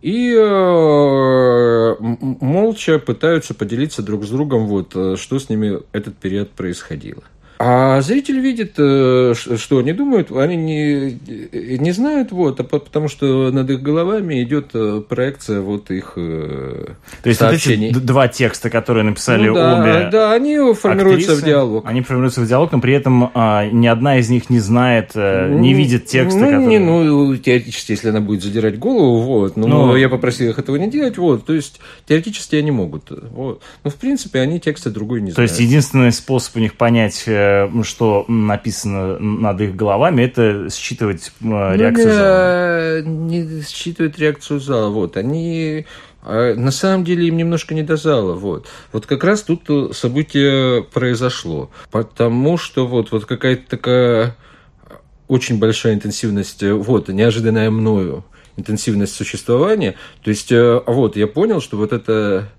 и 0.01 0.33
э, 0.35 1.95
молча 1.99 2.97
пытаются 2.97 3.53
поделиться 3.53 4.01
друг 4.01 4.25
с 4.25 4.29
другом, 4.29 4.65
вот, 4.67 4.95
э, 4.95 5.15
что 5.17 5.37
с 5.37 5.47
ними 5.49 5.79
этот 5.91 6.17
период 6.17 6.49
происходило. 6.51 7.23
А 7.63 8.01
зритель 8.01 8.39
видит, 8.39 8.73
э, 8.77 9.33
что 9.35 9.77
они 9.79 9.93
думают, 9.93 10.31
они 10.31 10.55
не, 10.55 11.77
не 11.77 11.91
знают, 11.91 12.31
вот, 12.31 12.59
а 12.59 12.63
потому 12.63 13.07
что 13.07 13.51
над 13.51 13.69
их 13.69 13.81
головами 13.81 14.41
идет 14.43 14.69
э, 14.73 15.01
проекция 15.07 15.61
вот 15.61 15.91
их 15.91 16.13
То 16.15 16.95
есть 17.23 17.39
сообщений. 17.39 17.89
вот 17.89 17.97
эти 17.97 18.05
два 18.05 18.27
текста, 18.27 18.69
которые 18.69 19.03
написали 19.03 19.49
ну, 19.49 19.55
да, 19.55 19.79
обе 19.79 20.09
Да, 20.11 20.33
они 20.33 20.73
формируются 20.73 21.33
актрисы, 21.33 21.41
в 21.41 21.45
диалог. 21.45 21.85
Они 21.87 22.01
формируются 22.01 22.41
в 22.41 22.47
диалог, 22.47 22.71
но 22.71 22.79
при 22.79 22.93
этом 22.93 23.31
а, 23.33 23.67
ни 23.67 23.87
одна 23.87 24.17
из 24.17 24.29
них 24.29 24.49
не 24.49 24.59
знает, 24.59 25.13
не 25.15 25.73
видит 25.73 26.05
текста. 26.05 26.39
Ну, 26.39 26.45
который... 26.45 26.65
не, 26.65 26.79
ну, 26.79 27.35
теоретически, 27.35 27.91
если 27.91 28.09
она 28.09 28.21
будет 28.21 28.43
задирать 28.43 28.79
голову, 28.79 29.21
вот, 29.21 29.57
но, 29.57 29.67
но 29.67 29.97
я 29.97 30.09
попросил 30.09 30.49
их 30.49 30.59
этого 30.59 30.75
не 30.77 30.89
делать, 30.89 31.17
вот, 31.17 31.45
то 31.45 31.53
есть 31.53 31.79
теоретически 32.07 32.55
они 32.55 32.71
могут, 32.71 33.09
вот. 33.09 33.61
Но, 33.83 33.89
в 33.89 33.95
принципе, 33.95 34.39
они 34.39 34.59
текста 34.59 34.89
другой 34.89 35.21
не 35.21 35.31
то 35.31 35.35
знают. 35.35 35.51
То 35.51 35.53
есть 35.53 35.59
единственный 35.59 36.11
способ 36.11 36.55
у 36.55 36.59
них 36.59 36.75
понять 36.75 37.25
Э, 37.27 37.50
что 37.83 38.25
написано 38.27 39.19
над 39.19 39.61
их 39.61 39.75
головами, 39.75 40.23
это 40.23 40.69
считывать 40.71 41.31
э, 41.41 41.75
реакцию 41.75 42.07
ну, 42.07 42.13
зала. 42.13 43.01
Не 43.01 43.61
считывать 43.63 44.19
реакцию 44.19 44.59
зала. 44.59 44.89
Вот, 44.89 45.17
они 45.17 45.85
а 46.23 46.53
на 46.55 46.71
самом 46.71 47.03
деле 47.03 47.27
им 47.27 47.37
немножко 47.37 47.73
не 47.73 47.83
до 47.83 47.95
зала. 47.95 48.33
Вот. 48.33 48.67
вот 48.91 49.05
как 49.05 49.23
раз 49.23 49.41
тут 49.41 49.95
событие 49.95 50.83
произошло. 50.83 51.71
Потому 51.89 52.57
что 52.57 52.85
вот, 52.87 53.11
вот 53.11 53.25
какая-то 53.25 53.69
такая 53.69 54.35
очень 55.27 55.59
большая 55.59 55.93
интенсивность, 55.93 56.61
вот, 56.61 57.07
неожиданная 57.07 57.71
мною 57.71 58.25
интенсивность 58.57 59.15
существования. 59.15 59.95
То 60.23 60.29
есть, 60.29 60.51
э, 60.51 60.81
вот, 60.85 61.15
я 61.15 61.27
понял, 61.27 61.61
что 61.61 61.77
вот 61.77 61.93
это 61.93 62.49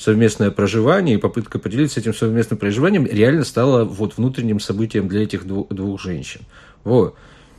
совместное 0.00 0.50
проживание 0.50 1.16
и 1.16 1.18
попытка 1.18 1.58
поделиться 1.58 2.00
этим 2.00 2.14
совместным 2.14 2.58
проживанием 2.58 3.06
реально 3.06 3.44
стала 3.44 3.84
вот 3.84 4.16
внутренним 4.16 4.58
событием 4.58 5.08
для 5.08 5.22
этих 5.24 5.46
двух, 5.46 5.68
двух 5.68 6.00
женщин. 6.00 6.40
Вот. 6.84 7.16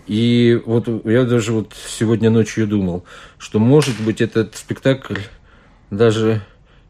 И 0.07 0.59
вот 0.65 0.87
я 1.05 1.23
даже 1.25 1.51
вот 1.53 1.73
сегодня 1.87 2.31
ночью 2.31 2.65
думал, 2.65 3.03
что, 3.37 3.59
может 3.59 4.01
быть, 4.01 4.21
этот 4.21 4.55
спектакль 4.55 5.19
даже 5.91 6.41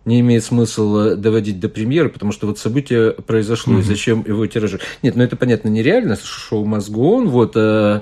не 0.06 0.22
имеет 0.22 0.46
смысла 0.46 1.18
доводить 1.18 1.60
до 1.60 1.68
премьеры, 1.68 2.08
потому 2.08 2.32
что 2.32 2.48
вот 2.48 2.58
событие 2.58 3.12
произошло, 3.12 3.74
mm-hmm. 3.74 3.80
и 3.80 3.84
зачем 3.84 4.24
его 4.26 4.48
тиражировать? 4.48 4.88
Нет, 5.04 5.16
ну 5.18 5.24
это, 5.24 5.36
понятно, 5.36 5.68
нереально, 5.68 6.16
шоу 6.16 6.66
Мозгон, 6.66 7.28
вот. 7.28 7.54
Э, 7.56 8.02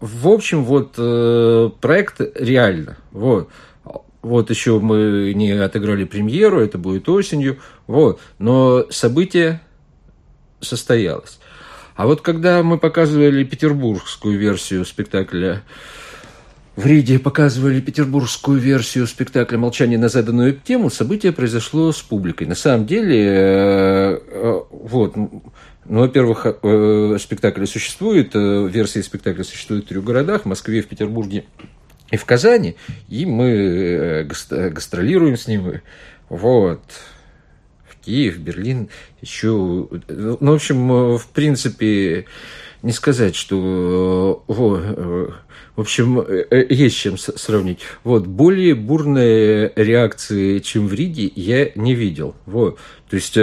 в 0.00 0.28
общем, 0.28 0.64
вот 0.64 0.94
э, 0.98 1.70
проект 1.80 2.20
реально, 2.34 2.96
вот. 3.12 3.48
Вот 4.22 4.50
еще 4.50 4.78
мы 4.78 5.32
не 5.34 5.50
отыграли 5.50 6.04
премьеру, 6.04 6.60
это 6.60 6.78
будет 6.78 7.08
осенью. 7.08 7.58
Вот. 7.86 8.20
Но 8.38 8.86
событие 8.90 9.60
состоялось. 10.60 11.38
А 11.96 12.06
вот 12.06 12.22
когда 12.22 12.62
мы 12.62 12.78
показывали 12.78 13.44
петербургскую 13.44 14.38
версию 14.38 14.84
спектакля 14.84 15.62
в 16.74 16.86
Риде 16.86 17.18
показывали 17.18 17.80
петербургскую 17.80 18.58
версию 18.58 19.06
спектакля 19.06 19.58
«Молчание 19.58 19.98
на 19.98 20.08
заданную 20.08 20.54
тему», 20.54 20.88
событие 20.88 21.30
произошло 21.30 21.92
с 21.92 22.00
публикой. 22.00 22.46
На 22.46 22.54
самом 22.54 22.86
деле, 22.86 23.26
э, 23.26 24.18
э, 24.26 24.60
вот, 24.70 25.14
ну, 25.16 25.42
во-первых, 25.84 26.46
э, 26.46 27.16
спектакль 27.20 27.66
существует, 27.66 28.34
версии 28.34 29.00
спектакля 29.00 29.44
существуют 29.44 29.84
в 29.84 29.88
трех 29.88 30.02
городах, 30.02 30.42
в 30.42 30.46
Москве, 30.46 30.80
в 30.80 30.86
Петербурге 30.86 31.44
и 32.12 32.16
в 32.18 32.24
Казани, 32.26 32.76
и 33.08 33.24
мы 33.24 33.48
э, 33.50 34.24
гастролируем 34.24 35.36
с 35.36 35.48
ним. 35.48 35.80
Вот. 36.28 36.82
В 37.88 38.04
Киев, 38.04 38.36
Берлин, 38.36 38.90
еще... 39.22 39.88
Ну, 40.08 40.36
в 40.38 40.52
общем, 40.52 40.92
э, 40.92 41.18
в 41.18 41.26
принципе, 41.28 42.26
не 42.82 42.92
сказать, 42.92 43.34
что... 43.34 44.44
Э, 44.46 44.52
во, 44.52 45.34
в 45.74 45.80
общем, 45.80 46.22
есть 46.68 46.98
чем 46.98 47.16
сравнить. 47.16 47.78
Вот, 48.04 48.26
более 48.26 48.74
бурные 48.74 49.72
реакции, 49.74 50.58
чем 50.58 50.86
в 50.86 50.92
Риге, 50.92 51.32
я 51.34 51.70
не 51.76 51.94
видел. 51.94 52.36
Вот. 52.44 52.78
То 53.08 53.16
есть 53.16 53.38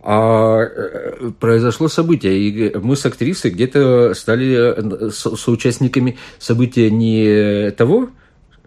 а 0.00 0.60
э, 0.60 1.30
произошло 1.40 1.88
событие, 1.88 2.38
и 2.38 2.78
мы 2.78 2.96
с 2.96 3.04
актрисой 3.04 3.50
где-то 3.50 4.14
стали 4.14 5.10
соучастниками 5.10 6.18
события 6.38 6.90
не 6.90 7.70
того, 7.72 8.10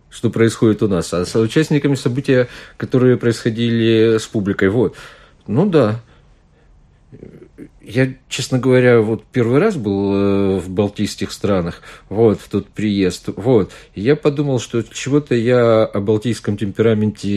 что 0.09 0.29
происходит 0.29 0.83
у 0.83 0.87
нас, 0.87 1.13
а 1.13 1.25
соучастниками 1.25 1.95
события, 1.95 2.49
которые 2.77 3.17
происходили 3.17 4.17
с 4.17 4.27
публикой. 4.27 4.69
Вот. 4.69 4.95
Ну 5.47 5.65
да, 5.65 6.01
я, 7.83 8.13
честно 8.29 8.59
говоря, 8.59 9.01
вот 9.01 9.23
первый 9.31 9.59
раз 9.59 9.75
был 9.75 10.13
э, 10.13 10.59
в 10.59 10.69
балтийских 10.69 11.31
странах, 11.31 11.81
вот, 12.09 12.39
в 12.39 12.47
тот 12.47 12.67
приезд, 12.67 13.29
вот, 13.35 13.71
и 13.95 14.01
я 14.01 14.15
подумал, 14.15 14.59
что 14.59 14.83
чего-то 14.83 15.35
я 15.35 15.83
о 15.85 15.99
балтийском 15.99 16.57
темпераменте 16.57 17.29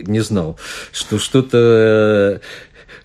э, 0.00 0.02
не 0.02 0.20
знал, 0.20 0.58
что 0.92 1.18
что-то 1.18 2.40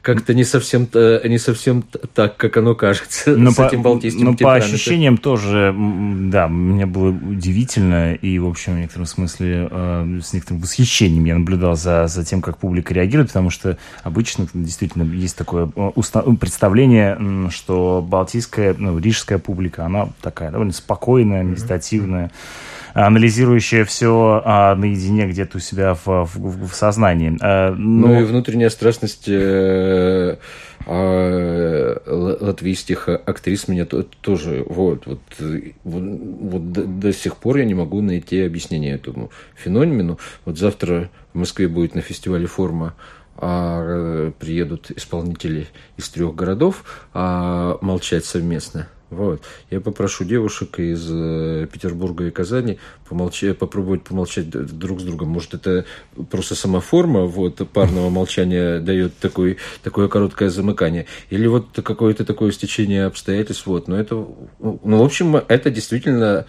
как-то 0.02 0.34
не 0.34 0.44
совсем, 0.44 0.88
не 0.94 1.38
совсем 1.38 1.84
так, 2.14 2.38
как 2.38 2.58
оно 2.58 2.76
кажется 2.76 3.36
но 3.36 3.52
с 3.52 3.56
по, 3.56 3.64
этим 3.64 3.82
балтийским 3.82 4.26
Но 4.26 4.36
по 4.36 4.56
ощущениям 4.56 5.18
тоже, 5.18 5.74
да, 5.76 6.48
мне 6.48 6.86
было 6.86 7.10
удивительно 7.10 8.14
и, 8.14 8.40
в 8.40 8.48
общем, 8.48 8.76
в 8.76 8.80
некотором 8.80 9.06
смысле 9.06 9.68
э, 9.70 10.20
с 10.24 10.34
некоторым 10.34 10.62
восхищением 10.62 11.26
я 11.26 11.38
наблюдал 11.38 11.76
за, 11.76 12.08
за 12.08 12.26
тем, 12.26 12.42
как 12.42 12.58
публика 12.58 12.94
реагирует, 12.94 13.30
потому 13.30 13.50
что 13.50 13.78
обычно 14.04 14.48
действительно 14.54 15.04
есть 15.14 15.36
такое 15.36 15.72
э, 15.76 15.92
представление, 16.40 17.50
что 17.52 18.06
балтийская, 18.08 18.76
ну, 18.78 18.98
рижская 19.00 19.38
публика, 19.38 19.86
она 19.86 20.10
такая 20.22 20.52
довольно 20.52 20.74
спокойная, 20.74 21.44
медитативная. 21.44 22.26
Mm-hmm 22.26 22.69
анализирующая 22.94 23.86
все 23.86 24.42
а, 24.44 24.76
наедине 24.76 25.28
где-то 25.28 25.58
у 25.58 25.60
себя 25.60 25.94
в, 25.94 26.06
в, 26.06 26.68
в 26.68 26.74
сознании. 26.74 27.38
А, 27.42 27.74
но... 27.76 28.08
Ну 28.08 28.22
и 28.22 28.24
внутренняя 28.24 28.70
страстность 28.70 29.28
э, 29.28 30.38
а, 30.86 32.02
латвийских 32.42 33.10
актрис 33.10 33.68
меня 33.68 33.86
тоже 33.86 34.64
вот, 34.68 35.06
вот, 35.06 35.20
вот, 35.40 36.04
вот 36.04 36.72
до, 36.72 36.84
до 36.86 37.14
сих 37.14 37.38
пор 37.38 37.58
я 37.58 37.66
не 37.66 37.74
могу 37.74 38.02
найти 38.02 38.42
объяснение 38.42 38.96
этому 38.96 39.32
феномену. 39.56 40.20
Вот 40.46 40.58
завтра 40.58 41.10
в 41.34 41.38
Москве 41.38 41.68
будет 41.68 41.96
на 41.96 42.02
фестивале 42.02 42.48
«Форма» 42.48 42.96
а, 43.38 44.32
приедут 44.40 44.92
исполнители 44.92 45.68
из 45.98 46.10
трех 46.10 46.36
городов 46.36 46.84
а, 47.14 47.78
молчать 47.82 48.26
совместно– 48.26 48.88
вот. 49.10 49.42
Я 49.72 49.82
попрошу 49.82 50.24
девушек 50.24 50.80
из 50.80 51.08
э, 51.12 51.68
Петербурга 51.72 52.28
и 52.28 52.32
Казани 52.32 52.78
помолчать, 53.08 53.58
попробовать 53.58 54.04
помолчать 54.04 54.50
друг 54.50 55.00
с 55.00 55.04
другом. 55.04 55.30
Может, 55.30 55.56
это 55.56 55.86
просто 56.30 56.56
сама 56.56 56.80
форма 56.80 57.26
вот, 57.26 57.68
парного 57.70 58.10
молчания 58.10 58.80
дает 58.80 59.18
такой, 59.18 59.58
такое 59.84 60.08
короткое 60.08 60.50
замыкание. 60.50 61.08
Или 61.32 61.48
вот 61.48 61.68
какое-то 61.84 62.24
такое 62.24 62.52
стечение 62.52 63.06
обстоятельств. 63.06 63.66
Вот. 63.66 63.88
Но 63.88 63.98
это, 63.98 64.16
ну, 64.60 64.80
в 64.84 65.04
общем, 65.04 65.36
это 65.36 65.72
действительно 65.72 66.46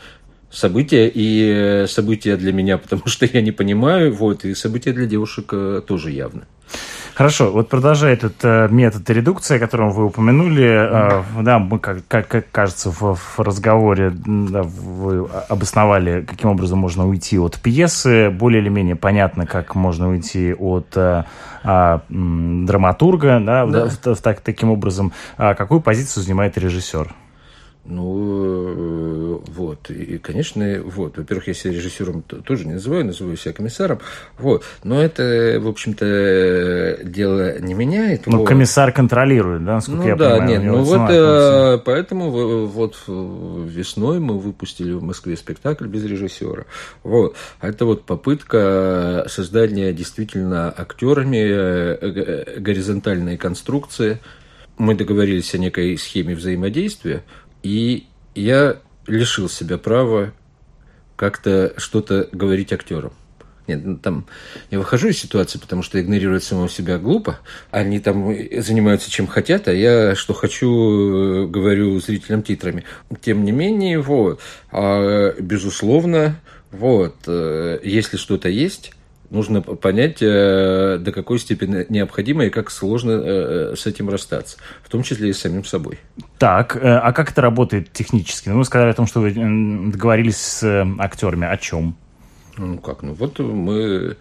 событие 0.50 1.10
и 1.12 1.48
э, 1.48 1.86
событие 1.86 2.36
для 2.36 2.52
меня, 2.52 2.76
потому 2.82 3.06
что 3.06 3.26
я 3.26 3.40
не 3.40 3.52
понимаю, 3.52 4.12
вот, 4.12 4.44
и 4.44 4.54
событие 4.54 4.92
для 4.92 5.06
девушек 5.06 5.50
э, 5.52 5.82
тоже 5.86 6.10
явно. 6.10 6.46
Хорошо, 7.20 7.50
вот 7.50 7.68
продолжая 7.68 8.14
этот 8.14 8.36
э, 8.44 8.68
метод 8.70 9.10
редукции, 9.10 9.58
о 9.58 9.60
котором 9.60 9.90
вы 9.90 10.06
упомянули, 10.06 10.66
э, 10.66 11.22
да, 11.42 11.58
мы, 11.58 11.78
как, 11.78 11.98
как, 12.08 12.26
как 12.28 12.50
кажется, 12.50 12.90
в, 12.90 13.14
в 13.14 13.38
разговоре 13.38 14.10
да, 14.10 14.62
вы 14.62 15.28
обосновали, 15.50 16.24
каким 16.26 16.48
образом 16.48 16.78
можно 16.78 17.06
уйти 17.06 17.38
от 17.38 17.60
пьесы, 17.60 18.30
более 18.30 18.62
или 18.62 18.70
менее 18.70 18.96
понятно, 18.96 19.44
как 19.44 19.74
можно 19.74 20.08
уйти 20.08 20.54
от 20.54 20.96
э, 20.96 21.24
э, 21.62 21.98
драматурга, 22.08 23.38
да, 23.38 23.66
да. 23.66 23.88
В, 23.88 24.14
в, 24.14 24.22
так, 24.22 24.40
таким 24.40 24.70
образом, 24.70 25.12
а 25.36 25.52
какую 25.52 25.82
позицию 25.82 26.22
занимает 26.22 26.56
режиссер? 26.56 27.14
Ну, 27.90 28.68
э, 28.68 29.38
вот. 29.48 29.90
И, 29.90 30.18
конечно, 30.18 30.80
вот. 30.84 31.18
Во-первых, 31.18 31.48
я 31.48 31.54
себя 31.54 31.72
режиссером 31.74 32.22
тоже 32.22 32.66
не 32.66 32.74
называю, 32.74 33.04
называю 33.04 33.36
себя 33.36 33.52
комиссаром. 33.52 33.98
Вот. 34.38 34.64
Но 34.84 35.02
это, 35.02 35.58
в 35.60 35.68
общем-то, 35.68 37.00
дело 37.02 37.58
не 37.58 37.74
меняет. 37.74 38.26
Ну, 38.26 38.38
вот. 38.38 38.48
комиссар 38.48 38.92
контролирует, 38.92 39.64
да, 39.64 39.74
насколько 39.74 40.02
ну, 40.02 40.08
я 40.08 40.16
да, 40.16 40.30
понимаю? 40.30 40.48
нет, 40.48 40.62
ну 40.62 40.82
вот 40.82 41.10
э, 41.10 41.78
поэтому 41.84 42.66
вот 42.66 42.96
весной 43.06 44.20
мы 44.20 44.38
выпустили 44.38 44.92
в 44.92 45.02
Москве 45.02 45.36
спектакль 45.36 45.86
без 45.86 46.04
режиссера. 46.04 46.64
Вот. 47.02 47.36
Это 47.60 47.84
вот 47.84 48.04
попытка 48.04 49.26
создания 49.28 49.92
действительно 49.92 50.72
актерами 50.76 51.38
э, 51.38 52.60
горизонтальной 52.60 53.36
конструкции. 53.36 54.20
Мы 54.78 54.94
договорились 54.94 55.54
о 55.54 55.58
некой 55.58 55.98
схеме 55.98 56.34
взаимодействия, 56.34 57.22
и 57.62 58.06
я 58.34 58.78
лишил 59.06 59.48
себя 59.48 59.78
права 59.78 60.32
как-то 61.16 61.74
что-то 61.76 62.28
говорить 62.32 62.72
актерам. 62.72 63.12
Нет, 63.66 63.84
ну, 63.84 63.96
там 63.98 64.26
я 64.70 64.78
выхожу 64.78 65.08
из 65.08 65.18
ситуации, 65.18 65.58
потому 65.58 65.82
что 65.82 66.00
игнорировать 66.00 66.42
самого 66.42 66.68
себя 66.68 66.98
глупо. 66.98 67.38
Они 67.70 68.00
там 68.00 68.34
занимаются 68.58 69.10
чем 69.10 69.26
хотят, 69.26 69.68
а 69.68 69.72
я 69.72 70.16
что 70.16 70.34
хочу, 70.34 71.46
говорю 71.48 72.00
зрителям 72.00 72.42
титрами. 72.42 72.84
Тем 73.20 73.44
не 73.44 73.52
менее, 73.52 74.00
вот, 74.00 74.40
а, 74.72 75.34
безусловно, 75.38 76.40
вот, 76.72 77.16
э, 77.26 77.78
если 77.84 78.16
что-то 78.16 78.48
есть, 78.48 78.92
нужно 79.30 79.62
понять, 79.62 80.18
э, 80.20 80.98
до 81.00 81.12
какой 81.12 81.38
степени 81.38 81.86
необходимо 81.88 82.44
и 82.44 82.50
как 82.50 82.70
сложно 82.70 83.12
э, 83.12 83.74
с 83.76 83.86
этим 83.86 84.10
расстаться, 84.10 84.58
в 84.82 84.88
том 84.88 85.02
числе 85.02 85.30
и 85.30 85.32
с 85.32 85.38
самим 85.38 85.64
собой. 85.64 85.98
Так, 86.38 86.76
э, 86.76 86.80
а 86.80 87.12
как 87.12 87.30
это 87.30 87.40
работает 87.40 87.92
технически? 87.92 88.48
Ну, 88.48 88.58
вы 88.58 88.64
сказали 88.64 88.90
о 88.90 88.94
том, 88.94 89.06
что 89.06 89.20
вы 89.20 89.32
договорились 89.32 90.36
с 90.36 90.86
актерами. 90.98 91.46
О 91.46 91.56
чем? 91.56 91.96
Ну, 92.58 92.78
как? 92.78 93.02
Ну, 93.02 93.14
вот 93.14 93.38
мы 93.38 94.16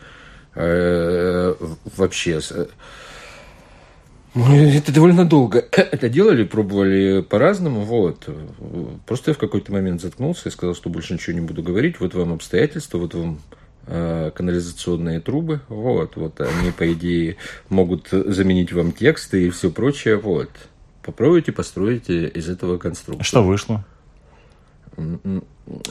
э, 0.56 1.56
вообще... 1.98 2.40
Мы 4.36 4.76
это 4.76 4.94
довольно 4.94 5.26
долго 5.26 5.66
это 5.72 6.08
делали, 6.08 6.44
пробовали 6.44 7.22
по-разному, 7.22 7.82
вот. 7.82 8.30
Просто 9.08 9.32
я 9.32 9.36
в 9.36 9.40
какой-то 9.40 9.72
момент 9.72 10.02
заткнулся 10.02 10.50
и 10.50 10.52
сказал, 10.52 10.76
что 10.76 10.90
больше 10.90 11.14
ничего 11.14 11.34
не 11.34 11.42
буду 11.42 11.64
говорить. 11.64 12.00
Вот 12.00 12.14
вам 12.14 12.34
обстоятельства, 12.34 13.00
вот 13.00 13.16
вам 13.16 13.40
Э, 13.40 13.59
канализационные 13.90 15.20
трубы, 15.20 15.62
вот, 15.68 16.16
вот 16.16 16.40
они, 16.42 16.72
по 16.72 16.92
идее, 16.94 17.38
могут 17.70 18.10
заменить 18.12 18.72
вам 18.72 18.92
тексты 18.92 19.48
и 19.48 19.50
все 19.50 19.72
прочее, 19.72 20.18
вот. 20.18 20.50
Попробуйте 21.04 21.52
построить 21.52 22.10
из 22.10 22.50
этого 22.50 22.78
конструкцию. 22.78 23.26
Что 23.26 23.44
вышло? 23.44 23.84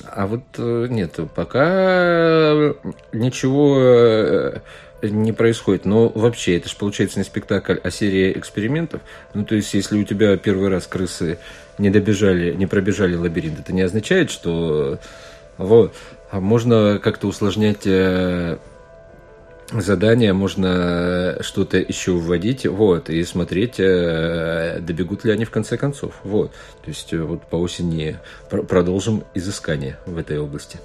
А 0.05 0.27
вот 0.27 0.43
э, 0.59 0.87
нет, 0.91 1.19
пока 1.35 2.75
ничего 3.13 3.79
э, 3.81 4.61
не 5.03 5.33
происходит. 5.33 5.85
Но 5.85 6.09
вообще, 6.09 6.57
это 6.57 6.69
же 6.69 6.77
получается 6.77 7.19
не 7.19 7.25
спектакль, 7.25 7.77
а 7.83 7.91
серия 7.91 8.33
экспериментов. 8.33 9.01
Ну, 9.35 9.45
то 9.45 9.55
есть, 9.55 9.73
если 9.75 9.99
у 9.99 10.05
тебя 10.05 10.37
первый 10.37 10.69
раз 10.69 10.87
крысы 10.87 11.39
не 11.79 11.91
добежали, 11.91 12.53
не 12.55 12.67
пробежали 12.67 13.15
лабиринт, 13.15 13.61
это 13.61 13.73
не 13.73 13.83
означает, 13.83 14.31
что 14.31 14.99
вот. 15.57 15.95
А 16.31 16.41
можно 16.41 16.99
как-то 17.03 17.27
усложнять 17.27 17.87
э, 17.87 18.59
задание, 19.71 20.33
можно 20.33 21.39
что-то 21.41 21.79
еще 21.79 22.13
вводить, 22.13 22.67
вот, 22.67 23.09
и 23.11 23.25
смотреть, 23.25 23.81
э, 23.81 24.79
добегут 24.81 25.25
ли 25.25 25.33
они 25.33 25.45
в 25.45 25.51
конце 25.51 25.77
концов. 25.77 26.15
Вот. 26.25 26.53
То 26.83 26.89
есть 26.89 27.13
э, 27.13 27.19
вот 27.19 27.43
по 27.47 27.57
осени 27.57 28.19
продолжим 28.51 29.25
изыскание 29.35 29.99
в 30.07 30.19
этой 30.19 30.39
области. 30.39 30.79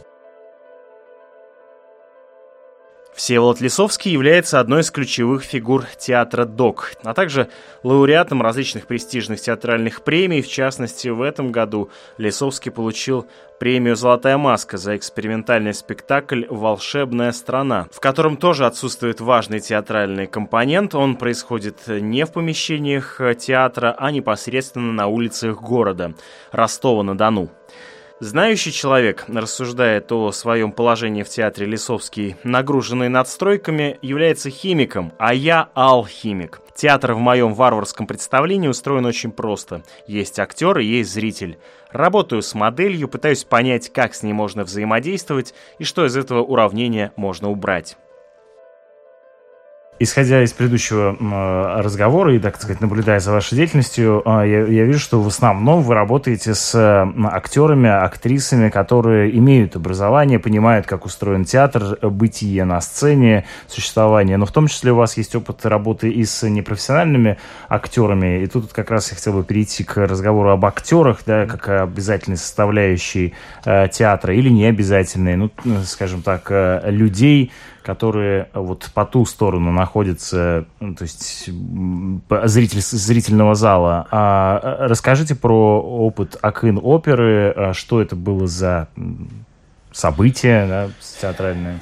Всеволод 3.15 3.61
Лисовский 3.61 4.11
является 4.11 4.59
одной 4.59 4.81
из 4.81 4.89
ключевых 4.89 5.43
фигур 5.43 5.85
театра 5.97 6.45
ДОК, 6.45 6.93
а 7.03 7.13
также 7.13 7.47
лауреатом 7.83 8.41
различных 8.41 8.87
престижных 8.87 9.39
театральных 9.39 10.03
премий. 10.03 10.41
В 10.41 10.47
частности, 10.47 11.09
в 11.09 11.21
этом 11.21 11.51
году 11.51 11.91
Лисовский 12.17 12.71
получил 12.71 13.27
премию 13.59 13.95
«Золотая 13.95 14.37
маска» 14.37 14.77
за 14.77 14.97
экспериментальный 14.97 15.73
спектакль 15.73 16.45
«Волшебная 16.49 17.31
страна», 17.31 17.87
в 17.91 17.99
котором 17.99 18.35
тоже 18.35 18.65
отсутствует 18.65 19.21
важный 19.21 19.59
театральный 19.59 20.25
компонент. 20.25 20.95
Он 20.95 21.15
происходит 21.15 21.87
не 21.87 22.25
в 22.25 22.31
помещениях 22.31 23.21
театра, 23.37 23.95
а 23.97 24.11
непосредственно 24.11 24.91
на 24.91 25.07
улицах 25.07 25.61
города 25.61 26.13
Ростова-на-Дону. 26.51 27.51
Знающий 28.23 28.71
человек 28.71 29.25
рассуждает 29.27 30.09
о 30.13 30.31
своем 30.31 30.71
положении 30.71 31.23
в 31.23 31.29
театре 31.29 31.67
Лисовский, 31.67 32.37
нагруженный 32.45 33.09
надстройками, 33.09 33.99
является 34.01 34.49
химиком, 34.49 35.11
а 35.19 35.33
я 35.33 35.67
алхимик. 35.73 36.61
Театр 36.73 37.15
в 37.15 37.17
моем 37.17 37.53
варварском 37.53 38.07
представлении 38.07 38.69
устроен 38.69 39.05
очень 39.05 39.33
просто. 39.33 39.83
Есть 40.07 40.39
актер 40.39 40.79
и 40.79 40.85
есть 40.85 41.11
зритель. 41.11 41.57
Работаю 41.91 42.41
с 42.41 42.55
моделью, 42.55 43.09
пытаюсь 43.09 43.43
понять, 43.43 43.91
как 43.91 44.15
с 44.15 44.23
ней 44.23 44.31
можно 44.31 44.63
взаимодействовать 44.63 45.53
и 45.77 45.83
что 45.83 46.05
из 46.05 46.15
этого 46.15 46.43
уравнения 46.43 47.11
можно 47.17 47.51
убрать. 47.51 47.97
Исходя 49.99 50.43
из 50.43 50.51
предыдущего 50.51 51.15
разговора 51.81 52.35
и, 52.35 52.39
так 52.39 52.57
сказать, 52.57 52.81
наблюдая 52.81 53.19
за 53.19 53.31
вашей 53.31 53.55
деятельностью, 53.55 54.23
а, 54.25 54.43
я, 54.43 54.65
я 54.65 54.85
вижу, 54.85 54.99
что 54.99 55.21
в 55.21 55.27
основном 55.27 55.83
вы 55.83 55.93
работаете 55.93 56.55
с 56.55 57.07
актерами, 57.31 57.89
актрисами, 57.89 58.69
которые 58.69 59.37
имеют 59.37 59.75
образование, 59.75 60.39
понимают, 60.39 60.87
как 60.87 61.05
устроен 61.05 61.45
театр, 61.45 61.97
бытие 62.01 62.65
на 62.65 62.81
сцене, 62.81 63.45
существование. 63.67 64.37
Но 64.37 64.47
в 64.47 64.51
том 64.51 64.67
числе 64.67 64.91
у 64.91 64.95
вас 64.95 65.15
есть 65.15 65.35
опыт 65.35 65.63
работы 65.65 66.09
и 66.09 66.25
с 66.25 66.47
непрофессиональными 66.49 67.37
актерами. 67.69 68.43
И 68.43 68.47
тут 68.47 68.73
как 68.73 68.89
раз 68.89 69.11
я 69.11 69.15
хотел 69.15 69.33
бы 69.33 69.43
перейти 69.43 69.83
к 69.83 69.97
разговору 69.97 70.49
об 70.49 70.65
актерах, 70.65 71.19
да, 71.25 71.45
как 71.45 71.69
обязательной 71.69 72.37
составляющей 72.37 73.35
э, 73.63 73.87
театра 73.89 74.35
или 74.35 74.49
не 74.49 74.65
обязательной, 74.65 75.35
ну, 75.35 75.51
скажем 75.85 76.23
так, 76.23 76.47
э, 76.49 76.81
людей, 76.89 77.51
которые 77.83 78.49
вот 78.53 78.89
по 78.93 79.05
ту 79.05 79.25
сторону 79.25 79.71
находятся, 79.71 80.65
ну, 80.79 80.95
то 80.95 81.03
есть 81.03 81.49
зритель, 82.45 82.81
зрительного 82.81 83.55
зала. 83.55 84.07
А, 84.09 84.87
расскажите 84.87 85.35
про 85.35 85.81
опыт 85.81 86.37
Акын 86.41 86.79
оперы, 86.81 87.53
а 87.55 87.73
что 87.73 88.01
это 88.01 88.15
было 88.15 88.47
за 88.47 88.87
событие 89.91 90.67
да, 90.67 90.89
театральное? 91.21 91.79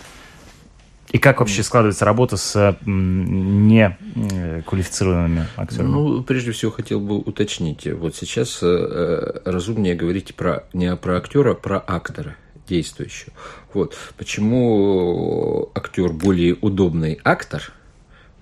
И 1.12 1.18
как 1.18 1.42
вообще 1.42 1.62
складывается 1.62 2.06
работа 2.06 2.38
с 2.38 2.78
не 2.86 3.98
э, 4.16 4.62
квалифицированными 4.66 5.46
актерами? 5.58 5.88
Ну, 5.90 6.24
прежде 6.24 6.52
всего 6.52 6.72
хотел 6.72 7.02
бы 7.02 7.18
уточнить. 7.18 7.86
Вот 7.86 8.16
сейчас 8.16 8.60
э, 8.64 9.42
разумнее 9.44 9.94
говорить 9.94 10.36
про, 10.36 10.64
не 10.72 10.96
про 10.96 11.18
актера, 11.18 11.52
а 11.52 11.56
про 11.56 11.84
актора 11.86 12.38
действующего. 12.67 13.34
Вот. 13.74 13.95
Почему 14.17 15.69
актер 15.74 16.12
более 16.12 16.56
удобный 16.62 17.19
актор? 17.24 17.71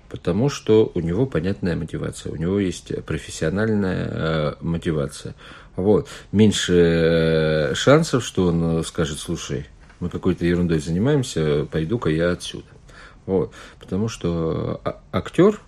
Потому 0.08 0.48
что 0.48 0.90
у 0.94 1.00
него 1.00 1.26
понятная 1.26 1.76
мотивация, 1.76 2.32
у 2.32 2.36
него 2.36 2.58
есть 2.58 2.92
профессиональная 3.04 4.08
э, 4.10 4.54
мотивация. 4.60 5.36
Вот. 5.76 6.08
Меньше 6.32 7.72
шансов, 7.74 8.24
что 8.24 8.48
он 8.48 8.82
скажет, 8.84 9.18
слушай, 9.20 9.66
мы 10.00 10.08
какой-то 10.08 10.44
ерундой 10.44 10.80
занимаемся, 10.80 11.66
пойду-ка 11.70 12.10
я 12.10 12.32
отсюда. 12.32 12.66
Вот. 13.26 13.52
Потому 13.78 14.08
что 14.08 14.80
а, 14.84 15.00
актер, 15.12 15.60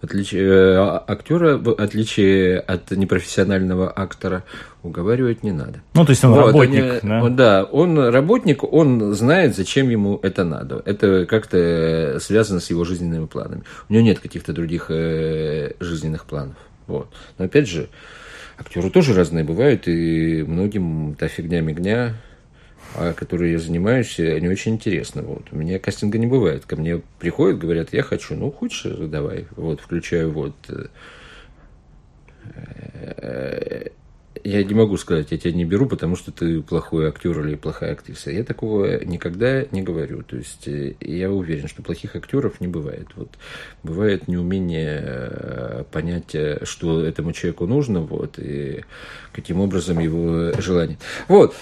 в 0.00 0.04
отличие, 0.04 0.44
э, 0.44 0.76
а, 0.76 1.04
актера, 1.06 1.56
в 1.56 1.72
отличие 1.72 2.60
от 2.60 2.90
непрофессионального 2.92 3.92
актора, 3.94 4.44
уговаривать 4.82 5.42
не 5.42 5.50
надо. 5.50 5.80
Ну, 5.94 6.04
то 6.04 6.10
есть 6.10 6.24
он 6.24 6.32
вот, 6.32 6.46
работник, 6.46 6.82
они, 6.82 7.00
да? 7.02 7.22
Он, 7.22 7.36
да, 7.36 7.64
он 7.64 7.98
работник, 8.08 8.62
он 8.62 9.14
знает, 9.14 9.56
зачем 9.56 9.88
ему 9.88 10.20
это 10.22 10.44
надо. 10.44 10.82
Это 10.84 11.26
как-то 11.26 12.18
связано 12.20 12.60
с 12.60 12.70
его 12.70 12.84
жизненными 12.84 13.26
планами. 13.26 13.64
У 13.88 13.92
него 13.92 14.04
нет 14.04 14.20
каких-то 14.20 14.52
других 14.52 14.86
э, 14.90 15.72
жизненных 15.80 16.26
планов. 16.26 16.56
Вот. 16.86 17.08
Но 17.36 17.46
опять 17.46 17.68
же, 17.68 17.88
актеры 18.56 18.90
тоже 18.90 19.14
разные 19.14 19.44
бывают, 19.44 19.88
и 19.88 20.44
многим 20.46 21.16
та 21.18 21.26
фигня-мигня 21.26 22.14
которые 23.16 23.52
я 23.52 23.58
занимаюсь, 23.58 24.18
они 24.18 24.48
очень 24.48 24.74
интересны. 24.74 25.22
Вот. 25.22 25.48
У 25.52 25.56
меня 25.56 25.78
кастинга 25.78 26.18
не 26.18 26.26
бывает. 26.26 26.64
Ко 26.64 26.76
мне 26.76 27.00
приходят, 27.18 27.58
говорят, 27.58 27.92
я 27.92 28.02
хочу, 28.02 28.34
ну, 28.34 28.50
хочешь, 28.50 28.84
давай. 29.08 29.46
Вот, 29.56 29.80
включаю 29.80 30.30
вот. 30.32 30.54
Э, 33.16 33.88
я 34.44 34.62
не 34.62 34.74
могу 34.74 34.96
сказать, 34.96 35.32
я 35.32 35.38
тебя 35.38 35.52
не 35.52 35.64
беру, 35.64 35.86
потому 35.86 36.16
что 36.16 36.30
ты 36.30 36.62
плохой 36.62 37.08
актер 37.08 37.40
или 37.44 37.56
плохая 37.56 37.92
актриса. 37.92 38.30
Я 38.30 38.44
такого 38.44 39.04
никогда 39.04 39.64
не 39.72 39.82
говорю. 39.82 40.22
То 40.22 40.36
есть 40.36 40.68
э, 40.68 40.94
я 41.00 41.30
уверен, 41.30 41.68
что 41.68 41.82
плохих 41.82 42.16
актеров 42.16 42.60
не 42.60 42.68
бывает. 42.68 43.08
Вот 43.16 43.30
бывает 43.82 44.28
неумение 44.28 45.02
э, 45.02 45.84
понять, 45.90 46.34
что 46.62 47.04
этому 47.04 47.32
человеку 47.32 47.66
нужно, 47.66 48.00
вот, 48.00 48.38
и 48.38 48.84
каким 49.32 49.60
образом 49.60 49.98
его 49.98 50.52
желание. 50.60 50.98
Вот 51.28 51.54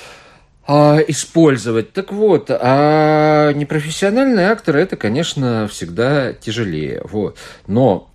а, 0.67 0.99
использовать. 1.07 1.93
Так 1.93 2.13
вот, 2.13 2.51
а 2.51 3.53
непрофессиональные 3.53 4.49
акторы 4.51 4.81
это, 4.81 4.97
конечно, 4.97 5.69
всегда 5.69 6.33
тяжелее. 6.33 7.03
Вот. 7.05 7.39
Но 7.67 8.11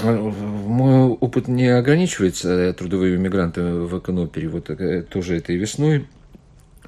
а, 0.00 0.12
мой 0.12 1.08
опыт 1.08 1.48
не 1.48 1.66
ограничивается 1.66 2.72
трудовыми 2.72 3.16
мигрантами 3.16 3.84
в 3.86 3.98
Эконопере. 3.98 4.48
Вот 4.48 4.70
э, 4.70 5.02
тоже 5.02 5.36
этой 5.36 5.56
весной 5.56 6.06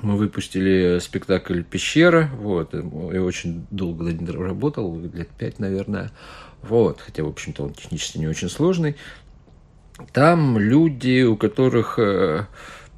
мы 0.01 0.17
выпустили 0.17 0.99
спектакль 1.01 1.63
«Пещера». 1.63 2.31
Вот. 2.39 2.75
Я 2.75 3.23
очень 3.23 3.67
долго 3.71 4.05
над 4.05 4.21
ним 4.21 4.41
работал, 4.41 5.01
лет 5.01 5.29
пять, 5.29 5.59
наверное. 5.59 6.11
Вот. 6.63 7.01
Хотя, 7.01 7.25
в 7.25 7.29
общем-то, 7.29 7.65
он 7.65 7.75
технически 7.75 8.19
не 8.19 8.29
очень 8.29 8.49
сложный. 8.49 8.97
Там 10.13 10.59
люди, 10.59 11.23
у 11.23 11.37
которых 11.37 11.99
э, 11.99 12.47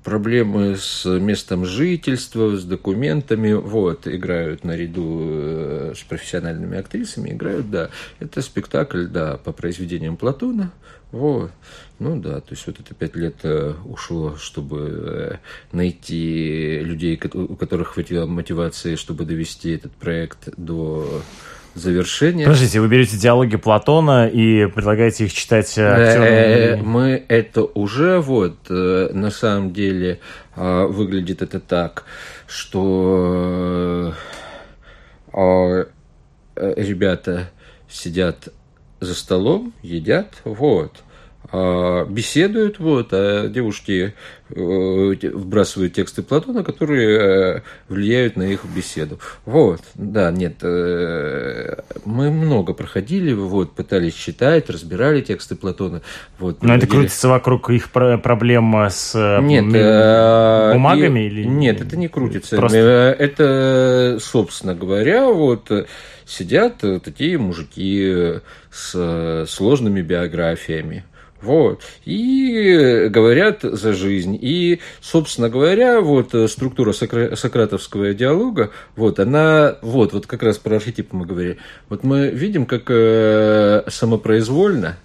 проблемы 0.06 0.76
с 0.76 1.04
местом 1.04 1.64
жительства, 1.64 2.56
с 2.56 2.62
документами, 2.62 3.54
вот, 3.54 4.06
играют 4.06 4.62
наряду 4.62 5.18
э, 5.20 5.94
с 5.96 6.02
профессиональными 6.04 6.78
актрисами, 6.78 7.30
играют, 7.30 7.72
да. 7.72 7.90
Это 8.20 8.40
спектакль, 8.40 9.06
да, 9.06 9.36
по 9.36 9.50
произведениям 9.50 10.16
Платона, 10.16 10.70
вот. 11.10 11.50
Ну 11.98 12.20
да, 12.20 12.40
то 12.40 12.52
есть 12.52 12.64
вот 12.68 12.78
это 12.78 12.94
пять 12.94 13.16
лет 13.16 13.38
э, 13.42 13.74
ушло, 13.84 14.36
чтобы 14.36 15.40
э, 15.72 15.76
найти 15.76 16.78
людей, 16.84 17.20
у 17.34 17.56
которых 17.56 17.94
хватило 17.94 18.26
мотивации, 18.26 18.94
чтобы 18.94 19.24
довести 19.24 19.72
этот 19.72 19.90
проект 19.90 20.50
до 20.56 21.20
завершение. 21.76 22.46
Подождите, 22.46 22.80
вы 22.80 22.88
берете 22.88 23.16
диалоги 23.16 23.56
Платона 23.56 24.26
и 24.26 24.66
предлагаете 24.66 25.26
их 25.26 25.32
читать 25.32 25.68
актерам? 25.78 26.24
Э, 26.24 26.76
мы 26.76 27.24
это 27.28 27.62
уже 27.62 28.18
вот 28.20 28.56
э, 28.70 29.10
на 29.12 29.30
самом 29.30 29.72
деле 29.72 30.20
выглядит 30.56 31.42
это 31.42 31.60
так, 31.60 32.04
что 32.46 34.14
а, 35.34 35.86
ребята 36.54 37.50
сидят 37.90 38.48
за 39.00 39.14
столом, 39.14 39.74
едят, 39.82 40.40
вот, 40.44 41.02
беседуют, 41.52 42.78
вот, 42.78 43.08
а 43.12 43.48
девушки 43.48 44.14
э, 44.50 44.54
вбрасывают 44.54 45.94
тексты 45.94 46.22
Платона, 46.22 46.64
которые 46.64 47.18
э, 47.58 47.60
влияют 47.88 48.36
на 48.36 48.42
их 48.42 48.64
беседу. 48.64 49.20
Вот, 49.44 49.80
да, 49.94 50.30
нет, 50.32 50.56
э, 50.62 51.82
мы 52.04 52.30
много 52.30 52.72
проходили, 52.72 53.32
вот, 53.32 53.72
пытались 53.74 54.14
читать, 54.14 54.68
разбирали 54.70 55.20
тексты 55.20 55.54
Платона. 55.54 56.02
Вот, 56.38 56.62
Но 56.62 56.74
это 56.74 56.86
крутится 56.86 57.28
вокруг 57.28 57.70
их 57.70 57.90
проблем 57.90 58.74
с 58.90 59.14
нет, 59.40 59.66
бумагами? 59.66 61.20
И, 61.20 61.26
или... 61.26 61.44
Нет, 61.44 61.80
это 61.80 61.96
не 61.96 62.08
крутится. 62.08 62.56
Просто... 62.56 62.78
Это, 63.18 64.18
собственно 64.20 64.74
говоря, 64.74 65.26
вот 65.28 65.70
сидят 66.26 66.78
такие 67.04 67.38
мужики 67.38 68.40
с 68.70 69.46
сложными 69.48 70.02
биографиями. 70.02 71.04
Вот. 71.46 71.80
И 72.04 73.06
говорят 73.08 73.60
за 73.62 73.92
жизнь. 73.92 74.36
И, 74.40 74.80
собственно 75.00 75.48
говоря, 75.48 76.00
вот 76.00 76.34
э, 76.34 76.48
структура 76.48 76.90
сократовского 76.92 78.14
диалога, 78.14 78.72
вот 78.96 79.20
она, 79.20 79.76
вот, 79.80 80.12
вот 80.12 80.26
как 80.26 80.42
раз 80.42 80.58
про 80.58 80.76
архетипы 80.76 81.14
мы 81.14 81.24
говорили. 81.24 81.58
Вот 81.88 82.02
мы 82.02 82.30
видим, 82.30 82.66
как 82.66 82.82
э, 82.88 83.84
самопроизвольно 83.86 84.96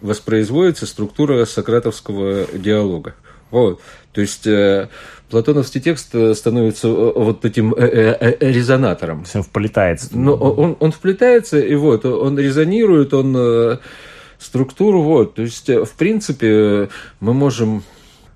воспроизводится 0.00 0.86
структура 0.86 1.44
сократовского 1.44 2.46
диалога. 2.54 3.16
Вот. 3.50 3.80
То 4.12 4.20
есть 4.20 4.46
э, 4.46 4.88
платоновский 5.28 5.80
текст 5.80 6.14
становится 6.36 6.86
э, 6.86 7.12
вот 7.16 7.44
этим 7.44 7.74
э, 7.74 8.16
э, 8.20 8.36
э 8.40 8.52
резонатором. 8.52 9.24
Он 9.34 9.42
вплетается. 9.42 10.16
Но 10.16 10.34
он, 10.34 10.76
он 10.78 10.92
вплетается, 10.92 11.58
и 11.58 11.74
вот 11.74 12.04
он 12.04 12.38
резонирует, 12.38 13.12
он 13.12 13.80
структуру. 14.38 15.02
Вот. 15.02 15.34
То 15.34 15.42
есть, 15.42 15.68
э, 15.68 15.84
в 15.84 15.92
принципе, 15.92 16.88
мы 17.20 17.34
можем 17.34 17.82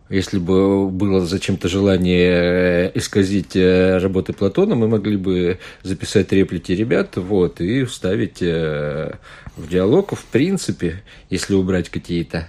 если 0.09 0.39
бы 0.39 0.91
было 0.91 1.25
зачем-то 1.25 1.69
желание 1.69 2.89
э, 2.89 2.93
исказить 2.95 3.57
э, 3.57 3.97
работы 3.97 4.35
Платона, 4.35 4.75
мы 4.75 4.87
могли 4.87 5.17
бы 5.17 5.59
записать 5.83 6.33
реплики 6.33 6.73
ребят 6.73 7.17
вот, 7.17 7.63
и 7.63 7.85
вставить 7.85 8.43
в 8.43 9.69
диалог. 9.71 10.13
В 10.13 10.25
принципе, 10.27 11.03
если 11.31 11.55
убрать 11.55 11.89
какие-то 11.89 12.47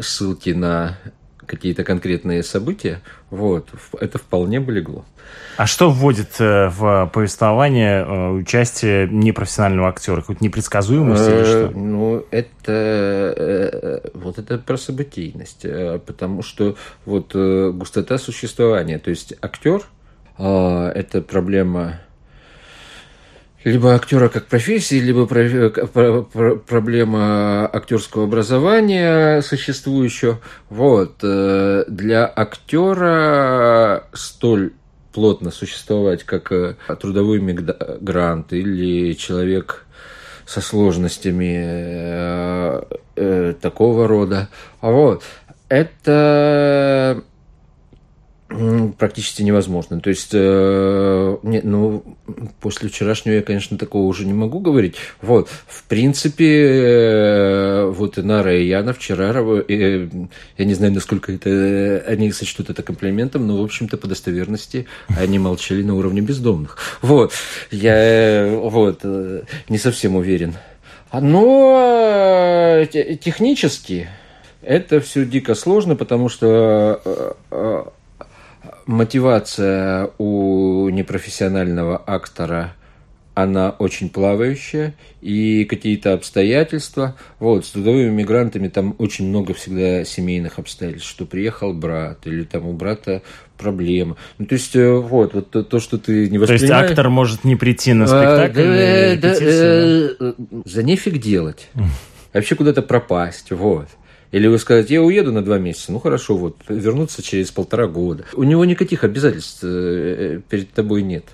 ссылки 0.00 0.50
на 0.50 0.98
какие-то 1.46 1.84
конкретные 1.84 2.42
события, 2.42 3.00
вот, 3.30 3.68
это 4.00 4.18
вполне 4.18 4.60
бы 4.60 4.72
легло. 4.72 5.04
А 5.56 5.66
что 5.66 5.90
вводит 5.90 6.40
э, 6.40 6.68
в 6.68 7.10
повествование 7.12 8.04
э, 8.04 8.28
участие 8.30 9.08
непрофессионального 9.08 9.88
актера? 9.88 10.20
Какую-то 10.20 10.42
непредсказуемость 10.42 11.28
или 11.28 11.44
что? 11.44 11.66
Э, 11.66 11.70
ну, 11.74 12.24
это 12.30 14.02
вот 14.14 14.38
это 14.38 14.58
про 14.58 14.76
событийность, 14.76 15.66
потому 16.06 16.42
что 16.42 16.76
вот 17.04 17.34
густота 17.34 18.18
существования, 18.18 18.98
то 18.98 19.10
есть 19.10 19.34
актер 19.42 19.82
это 20.38 21.22
проблема 21.22 22.00
либо 23.64 23.94
актера 23.94 24.28
как 24.28 24.46
профессии, 24.46 25.00
либо 25.00 25.26
проблема 26.66 27.68
актерского 27.72 28.24
образования 28.24 29.40
существующего. 29.42 30.40
Вот. 30.68 31.18
Для 31.20 32.32
актера 32.34 34.04
столь 34.12 34.72
плотно 35.12 35.50
существовать 35.50 36.24
как 36.24 36.50
э, 36.52 36.76
трудовой 37.00 37.40
мигрант 37.40 38.52
или 38.52 39.12
человек 39.14 39.86
со 40.46 40.60
сложностями 40.60 41.62
э, 41.64 42.82
э, 43.16 43.54
такого 43.60 44.08
рода. 44.08 44.48
А 44.80 44.90
вот 44.90 45.22
это 45.68 47.22
практически 48.98 49.42
невозможно. 49.42 50.00
То 50.00 50.10
есть, 50.10 50.30
э, 50.32 51.36
не, 51.42 51.60
ну, 51.62 52.02
после 52.60 52.88
вчерашнего 52.88 53.34
я, 53.34 53.42
конечно, 53.42 53.78
такого 53.78 54.06
уже 54.06 54.24
не 54.24 54.32
могу 54.32 54.60
говорить. 54.60 54.96
Вот, 55.20 55.48
в 55.66 55.84
принципе, 55.84 56.46
э, 56.46 57.86
вот 57.86 58.18
Инара 58.18 58.56
и 58.56 58.66
Яна 58.66 58.92
вчера, 58.92 59.32
э, 59.32 60.08
я 60.58 60.64
не 60.64 60.74
знаю, 60.74 60.92
насколько 60.92 61.32
это, 61.32 62.04
они 62.06 62.32
сочтут 62.32 62.70
это 62.70 62.82
комплиментом, 62.82 63.46
но, 63.46 63.60
в 63.60 63.64
общем-то, 63.64 63.96
по 63.96 64.06
достоверности 64.06 64.86
они 65.08 65.38
молчали 65.38 65.82
на 65.82 65.94
уровне 65.94 66.20
бездомных. 66.20 66.78
Вот, 67.02 67.32
я, 67.70 68.58
вот, 68.62 69.00
э, 69.04 69.42
не 69.68 69.78
совсем 69.78 70.16
уверен. 70.16 70.54
Но 71.12 72.78
э, 72.80 72.86
технически 72.86 74.08
это 74.62 75.00
все 75.00 75.24
дико 75.24 75.54
сложно, 75.54 75.96
потому 75.96 76.28
что 76.28 77.00
э, 77.04 77.32
э, 77.50 77.84
мотивация 78.86 80.10
у 80.18 80.88
непрофессионального 80.88 82.02
актора 82.06 82.74
она 83.34 83.70
очень 83.70 84.10
плавающая, 84.10 84.94
и 85.22 85.64
какие-то 85.64 86.12
обстоятельства. 86.12 87.16
Вот, 87.38 87.64
с 87.64 87.70
трудовыми 87.70 88.10
мигрантами 88.10 88.68
там 88.68 88.94
очень 88.98 89.26
много 89.26 89.54
всегда 89.54 90.04
семейных 90.04 90.58
обстоятельств, 90.58 91.08
что 91.08 91.24
приехал 91.24 91.72
брат, 91.72 92.26
или 92.26 92.44
там 92.44 92.66
у 92.66 92.72
брата 92.74 93.22
проблема. 93.56 94.16
Ну, 94.38 94.46
то 94.46 94.54
есть, 94.54 94.76
э, 94.76 94.90
вот, 94.90 95.32
вот 95.32 95.50
то, 95.50 95.62
то 95.62 95.80
что 95.80 95.96
ты 95.96 96.28
не 96.28 96.38
воспринимаешь... 96.38 96.68
То 96.68 96.82
есть, 96.82 96.90
актор 96.90 97.08
может 97.08 97.44
не 97.44 97.56
прийти 97.56 97.94
на 97.94 98.06
спектакль, 98.06 98.60
а, 98.60 99.16
да, 99.16 99.30
да, 99.30 99.36
э, 99.40 100.32
За 100.66 100.82
нефиг 100.82 101.18
делать. 101.18 101.68
Вообще 102.34 102.54
куда-то 102.54 102.82
пропасть, 102.82 103.50
вот. 103.50 103.88
Или 104.32 104.46
вы 104.48 104.58
скажете, 104.58 104.94
я 104.94 105.02
уеду 105.02 105.30
на 105.30 105.44
два 105.44 105.58
месяца, 105.58 105.92
ну 105.92 106.00
хорошо, 106.00 106.36
вот, 106.36 106.56
вернуться 106.68 107.22
через 107.22 107.50
полтора 107.50 107.86
года. 107.86 108.24
У 108.32 108.42
него 108.44 108.64
никаких 108.64 109.04
обязательств 109.04 109.60
э, 109.62 110.40
перед 110.48 110.72
тобой 110.72 111.02
нет. 111.02 111.24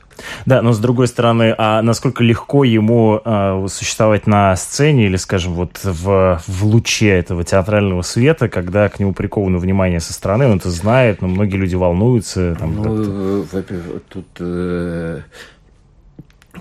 Да, 0.47 0.63
но 0.63 0.73
с 0.73 0.81
другой 0.81 1.07
стороны, 1.07 1.55
а 1.57 1.81
насколько 1.81 2.25
легко 2.25 2.65
ему 2.65 3.21
э, 3.25 3.67
существовать 3.71 4.27
на 4.27 4.57
сцене 4.57 5.07
или, 5.07 5.17
скажем, 5.17 5.55
вот 5.55 5.79
в, 5.83 6.43
в 6.45 6.65
луче 6.65 7.11
этого 7.11 7.45
театрального 7.45 8.03
света, 8.03 8.49
когда 8.49 8.89
к 8.89 8.99
нему 8.99 9.15
приковано 9.15 9.59
внимание 9.59 10.01
со 10.01 10.13
стороны, 10.13 10.47
он 10.47 10.59
это 10.59 10.71
знает, 10.71 11.23
но 11.23 11.29
многие 11.29 11.57
люди 11.57 11.77
волнуются. 11.77 12.57
Там, 12.59 12.83
ну, 12.83 13.47
во-первых, 13.53 14.03
тут 14.09 14.27
э, 14.41 15.21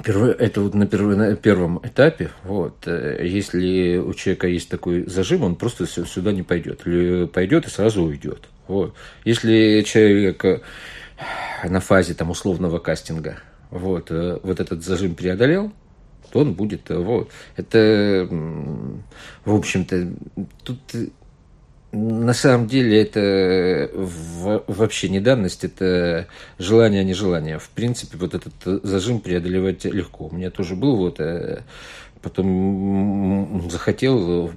это 0.06 0.62
вот 0.62 0.74
на, 0.74 0.88
перв, 0.88 1.16
на 1.16 1.36
первом 1.36 1.80
этапе, 1.84 2.32
вот, 2.44 2.88
э, 2.88 3.26
если 3.26 3.98
у 3.98 4.14
человека 4.14 4.48
есть 4.48 4.70
такой 4.70 5.06
зажим, 5.08 5.44
он 5.44 5.56
просто 5.56 5.86
сюда 5.86 6.32
не 6.32 6.44
пойдет. 6.44 6.82
Или 6.86 7.26
пойдет 7.26 7.66
и 7.68 7.70
сразу 7.70 8.04
уйдет. 8.04 8.48
Вот. 8.68 8.94
Если 9.26 9.84
человек 9.86 10.44
э, 10.46 10.62
на 11.64 11.80
фазе 11.80 12.14
там, 12.14 12.30
условного 12.30 12.80
кастинга 12.80 13.40
вот, 13.70 14.12
э, 14.12 14.40
вот 14.44 14.60
этот 14.60 14.84
зажим 14.84 15.16
преодолел, 15.16 15.72
то 16.32 16.40
он 16.40 16.54
будет. 16.54 16.90
Вот. 16.90 17.32
Это, 17.56 18.28
в 18.30 19.56
общем-то, 19.56 20.10
тут 20.64 20.80
на 21.92 22.34
самом 22.34 22.68
деле 22.68 23.02
это 23.02 23.90
вообще 23.94 25.10
не 25.10 25.20
данность, 25.20 25.64
это 25.64 26.28
желание, 26.60 27.02
а 27.02 27.04
не 27.04 27.14
желание. 27.14 27.60
В 27.60 27.70
принципе, 27.70 28.18
вот 28.18 28.34
этот 28.34 28.84
зажим 28.84 29.22
преодолевать 29.22 29.86
легко. 29.86 30.28
У 30.28 30.36
меня 30.36 30.52
тоже 30.52 30.76
был 30.76 30.98
вот 30.98 31.20
э, 31.20 31.62
потом 32.22 33.70
захотел 33.70 34.50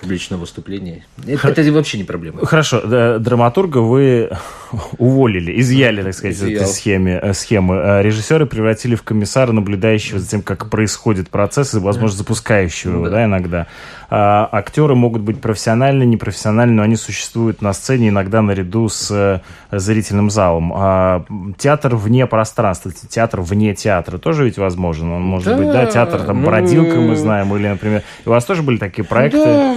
публичное 0.00 0.38
выступление. 0.38 1.04
Это, 1.26 1.48
это 1.48 1.72
вообще 1.72 1.98
не 1.98 2.04
проблема. 2.04 2.44
Хорошо, 2.44 3.18
драматурга 3.18 3.78
вы 3.78 4.30
уволили, 4.98 5.60
изъяли, 5.60 6.02
так 6.02 6.14
сказать, 6.14 6.36
Изъял. 6.36 6.62
этой 6.62 6.66
схеме, 6.66 7.20
э, 7.22 7.32
схемы. 7.34 7.80
А 7.80 8.02
режиссеры 8.02 8.46
превратили 8.46 8.94
в 8.94 9.02
комиссара, 9.02 9.52
наблюдающего 9.52 10.18
за 10.18 10.28
тем, 10.28 10.42
как 10.42 10.70
происходит 10.70 11.30
процесс, 11.30 11.74
и, 11.74 11.78
возможно, 11.78 12.18
запускающего 12.18 12.92
его, 12.94 13.04
да. 13.06 13.10
да, 13.12 13.24
иногда. 13.24 13.66
А, 14.10 14.48
актеры 14.52 14.94
могут 14.94 15.22
быть 15.22 15.40
профессиональны, 15.40 16.04
непрофессиональны, 16.04 16.74
но 16.74 16.82
они 16.82 16.96
существуют 16.96 17.62
на 17.62 17.72
сцене 17.72 18.10
иногда 18.10 18.42
наряду 18.42 18.88
с 18.88 19.10
э, 19.10 19.40
зрительным 19.76 20.30
залом. 20.30 20.72
А, 20.74 21.24
театр 21.58 21.96
вне 21.96 22.26
пространства, 22.26 22.92
театр 22.92 23.40
вне 23.40 23.74
театра 23.74 24.18
тоже 24.18 24.44
ведь 24.44 24.58
возможен. 24.58 25.10
Он 25.10 25.22
может 25.22 25.48
да, 25.48 25.56
быть, 25.56 25.66
да, 25.66 25.86
театр 25.86 26.22
там 26.22 26.42
ну... 26.42 26.46
бродилка, 26.46 26.96
мы 27.04 27.16
знаем, 27.16 27.54
или, 27.56 27.68
например, 27.68 28.02
у 28.26 28.30
вас 28.30 28.44
тоже 28.44 28.62
были 28.62 28.78
такие 28.78 29.04
проекты? 29.04 29.44
Да. 29.44 29.76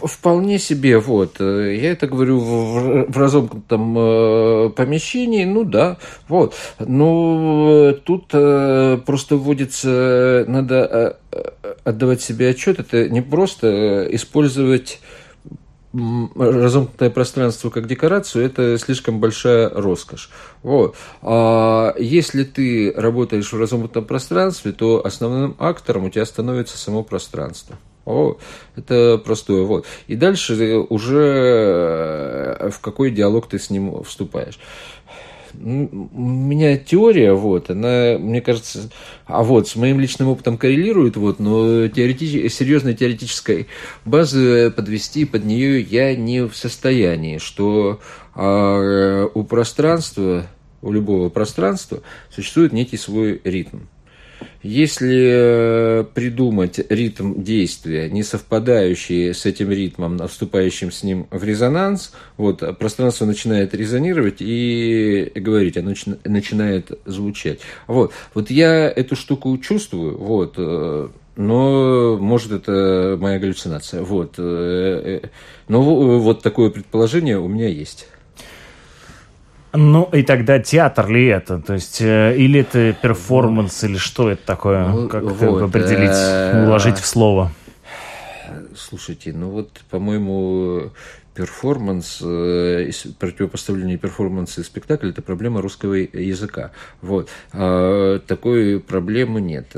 Вполне 0.00 0.60
себе, 0.60 0.98
вот. 0.98 1.40
Я 1.40 1.90
это 1.90 2.06
говорю 2.06 2.38
в, 2.38 3.10
в 3.10 3.18
разомкнутом 3.18 3.96
э, 3.98 4.70
помещении, 4.70 5.44
ну 5.44 5.64
да, 5.64 5.96
вот. 6.28 6.54
Но 6.78 7.92
тут 8.04 8.26
э, 8.32 8.98
просто 9.04 9.34
вводится, 9.34 10.44
надо 10.46 11.16
э, 11.32 11.42
отдавать 11.82 12.22
себе 12.22 12.50
отчет, 12.50 12.78
это 12.78 13.08
не 13.08 13.22
просто 13.22 14.06
использовать 14.12 15.00
разомкнутое 15.92 17.10
пространство 17.10 17.70
как 17.70 17.86
декорацию, 17.86 18.44
это 18.44 18.76
слишком 18.78 19.20
большая 19.20 19.70
роскошь. 19.70 20.30
Вот. 20.62 20.96
А 21.22 21.94
если 21.98 22.44
ты 22.44 22.92
работаешь 22.94 23.52
в 23.52 23.58
разомкнутом 23.58 24.04
пространстве, 24.04 24.72
то 24.72 25.04
основным 25.04 25.56
актором 25.58 26.04
у 26.04 26.10
тебя 26.10 26.26
становится 26.26 26.76
само 26.76 27.02
пространство. 27.02 27.76
О, 28.04 28.38
это 28.74 29.18
простое. 29.18 29.64
Вот. 29.64 29.84
И 30.06 30.16
дальше 30.16 30.54
уже 30.88 32.56
э, 32.58 32.70
в 32.70 32.80
какой 32.80 33.10
диалог 33.10 33.48
ты 33.48 33.58
с 33.58 33.68
ним 33.68 34.02
вступаешь. 34.02 34.58
Меня 35.54 36.76
теория, 36.76 37.32
вот, 37.32 37.70
она, 37.70 38.16
мне 38.18 38.40
кажется, 38.40 38.90
а 39.26 39.42
вот, 39.42 39.68
с 39.68 39.76
моим 39.76 40.00
личным 40.00 40.28
опытом 40.28 40.58
коррелирует, 40.58 41.16
вот, 41.16 41.38
но 41.38 41.88
теоретич, 41.88 42.52
серьезной 42.52 42.94
теоретической 42.94 43.68
базы 44.04 44.70
подвести 44.70 45.24
под 45.24 45.44
нее 45.44 45.80
я 45.80 46.14
не 46.16 46.46
в 46.46 46.54
состоянии, 46.56 47.38
что 47.38 48.00
а, 48.34 49.26
у 49.32 49.44
пространства, 49.44 50.46
у 50.82 50.92
любого 50.92 51.28
пространства 51.28 52.00
существует 52.30 52.72
некий 52.72 52.96
свой 52.96 53.40
ритм. 53.44 53.78
Если 54.62 55.30
э, 55.30 56.04
придумать 56.14 56.80
ритм 56.88 57.42
действия, 57.42 58.10
не 58.10 58.22
совпадающий 58.22 59.32
с 59.32 59.46
этим 59.46 59.70
ритмом, 59.70 60.18
вступающим 60.26 60.90
с 60.90 61.02
ним 61.02 61.26
в 61.30 61.44
резонанс, 61.44 62.12
вот, 62.36 62.62
пространство 62.78 63.24
начинает 63.24 63.74
резонировать 63.74 64.36
и 64.40 65.30
говорить, 65.34 65.76
оно 65.76 65.94
начинает 66.24 66.90
звучать. 67.04 67.60
Вот, 67.86 68.12
вот 68.34 68.50
я 68.50 68.88
эту 68.88 69.16
штуку 69.16 69.56
чувствую, 69.58 70.18
вот, 70.18 70.54
э, 70.56 71.08
но 71.38 72.18
может 72.18 72.50
это 72.50 73.16
моя 73.20 73.38
галлюцинация. 73.38 74.02
Вот. 74.02 74.34
Э, 74.38 75.20
но 75.68 75.80
вот 76.18 76.42
такое 76.42 76.70
предположение 76.70 77.38
у 77.38 77.46
меня 77.46 77.68
есть. 77.68 78.08
Ну, 79.72 80.08
и 80.12 80.22
тогда 80.22 80.58
театр 80.58 81.08
ли 81.08 81.26
это? 81.26 81.58
То 81.58 81.74
есть, 81.74 82.00
э, 82.00 82.34
или 82.36 82.60
это 82.60 82.94
перформанс, 82.94 83.84
или 83.84 83.98
что 83.98 84.30
это 84.30 84.44
такое? 84.46 84.88
Ну, 84.88 85.08
как 85.08 85.22
вот, 85.24 85.62
определить, 85.62 86.10
э, 86.10 86.64
уложить 86.66 86.98
в 86.98 87.06
слово? 87.06 87.52
Слушайте, 88.74 89.32
ну 89.34 89.50
вот, 89.50 89.80
по-моему, 89.90 90.90
перформанс, 91.34 92.20
э, 92.22 92.90
противопоставление 93.18 93.98
перформанса 93.98 94.62
и 94.62 94.64
спектакля– 94.64 95.10
это 95.10 95.20
проблема 95.20 95.60
русского 95.60 95.94
языка. 95.94 96.70
Вот. 97.02 97.28
А 97.52 98.20
такой 98.20 98.80
проблемы 98.80 99.42
нет. 99.42 99.76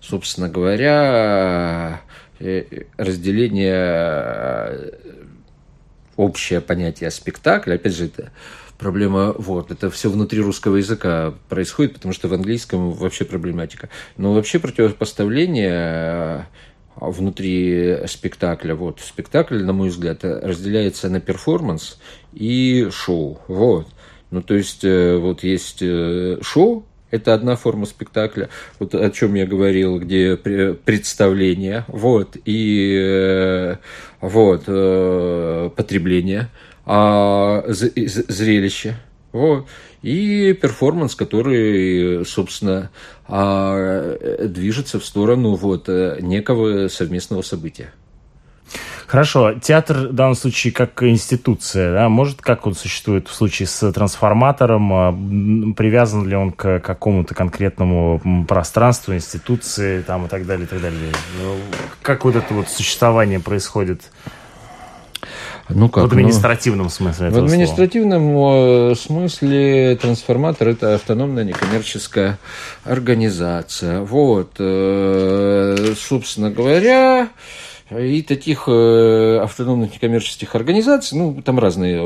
Собственно 0.00 0.48
говоря, 0.48 2.00
разделение 2.96 4.92
общее 6.16 6.60
понятие 6.60 7.10
спектакля, 7.10 7.74
опять 7.74 7.94
же, 7.94 8.06
это 8.06 8.30
проблема, 8.78 9.34
вот, 9.36 9.70
это 9.70 9.90
все 9.90 10.08
внутри 10.08 10.40
русского 10.40 10.76
языка 10.76 11.34
происходит, 11.48 11.94
потому 11.94 12.14
что 12.14 12.28
в 12.28 12.34
английском 12.34 12.92
вообще 12.92 13.24
проблематика. 13.24 13.90
Но 14.16 14.32
вообще 14.32 14.60
противопоставление 14.60 15.72
э, 15.74 16.42
внутри 16.96 18.06
спектакля, 18.06 18.74
вот, 18.74 19.00
спектакль, 19.00 19.62
на 19.62 19.72
мой 19.72 19.88
взгляд, 19.88 20.24
разделяется 20.24 21.10
на 21.10 21.20
перформанс 21.20 21.98
и 22.32 22.88
шоу, 22.90 23.40
вот. 23.48 23.88
Ну, 24.30 24.42
то 24.42 24.54
есть, 24.54 24.84
э, 24.84 25.16
вот 25.16 25.42
есть 25.42 25.82
э, 25.82 26.38
шоу, 26.40 26.86
это 27.10 27.34
одна 27.34 27.56
форма 27.56 27.86
спектакля, 27.86 28.48
вот 28.78 28.94
о 28.94 29.10
чем 29.10 29.34
я 29.34 29.46
говорил, 29.46 29.98
где 29.98 30.36
представление, 30.36 31.84
вот, 31.88 32.36
и 32.44 33.76
вот, 34.20 34.66
потребление– 35.74 36.48
а, 36.88 37.64
зрелище. 37.68 38.96
Вот. 39.32 39.66
И 40.02 40.52
перформанс, 40.54 41.14
который, 41.14 42.24
собственно, 42.24 42.90
а, 43.26 44.16
движется 44.42 44.98
в 44.98 45.04
сторону 45.04 45.54
вот, 45.54 45.88
некого 45.88 46.88
совместного 46.88 47.42
события. 47.42 47.92
Хорошо, 49.08 49.54
театр 49.54 50.08
в 50.08 50.12
данном 50.12 50.34
случае 50.34 50.70
как 50.70 51.02
институция, 51.02 51.94
да, 51.94 52.08
может, 52.10 52.42
как 52.42 52.66
он 52.66 52.74
существует 52.74 53.26
в 53.26 53.32
случае 53.32 53.66
с 53.66 53.90
трансформатором, 53.90 54.92
а, 54.92 55.12
привязан 55.74 56.28
ли 56.28 56.36
он 56.36 56.52
к 56.52 56.80
какому-то 56.80 57.34
конкретному 57.34 58.44
пространству, 58.46 59.14
институции 59.14 60.02
там, 60.02 60.26
и 60.26 60.28
так 60.28 60.44
далее, 60.44 60.66
и 60.66 60.68
так 60.68 60.82
далее. 60.82 60.98
Ну, 61.42 61.56
как 62.02 62.26
вот 62.26 62.36
это 62.36 62.52
вот 62.52 62.68
существование 62.68 63.40
происходит? 63.40 64.02
Ну 65.68 65.88
как? 65.88 66.04
В 66.04 66.06
административном 66.06 66.86
ну, 66.86 66.90
смысле. 66.90 67.30
В 67.30 67.38
административном 67.38 68.32
слова. 68.32 68.92
Э, 68.92 68.94
смысле 68.94 69.96
трансформатор 70.00 70.68
это 70.68 70.94
автономная 70.94 71.44
некоммерческая 71.44 72.38
организация. 72.84 74.00
Вот, 74.00 74.52
э, 74.58 75.94
собственно 75.96 76.50
говоря, 76.50 77.28
и 77.90 78.22
таких 78.22 78.64
э, 78.66 79.40
автономных 79.42 79.92
некоммерческих 79.92 80.54
организаций, 80.54 81.18
ну, 81.18 81.42
там 81.42 81.58
разные 81.58 82.00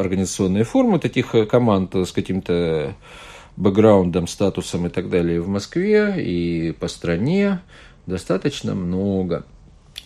организационные 0.00 0.64
формы 0.64 0.98
таких 0.98 1.34
команд 1.48 1.94
с 1.94 2.12
каким-то 2.12 2.94
бэкграундом, 3.56 4.26
статусом 4.26 4.86
и 4.86 4.90
так 4.90 5.10
далее 5.10 5.40
в 5.40 5.48
Москве 5.48 6.14
и 6.18 6.72
по 6.72 6.88
стране 6.88 7.60
достаточно 8.06 8.74
много. 8.74 9.44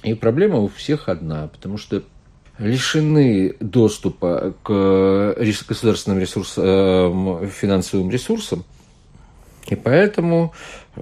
И 0.02 0.14
проблема 0.14 0.58
у 0.58 0.68
всех 0.68 1.08
одна, 1.08 1.48
потому 1.48 1.78
что 1.78 2.02
лишены 2.58 3.54
доступа 3.60 4.54
к 4.62 5.34
государственным 5.68 6.18
ресурсам, 6.18 7.48
финансовым 7.48 8.10
ресурсам, 8.10 8.64
и 9.68 9.74
поэтому 9.74 10.52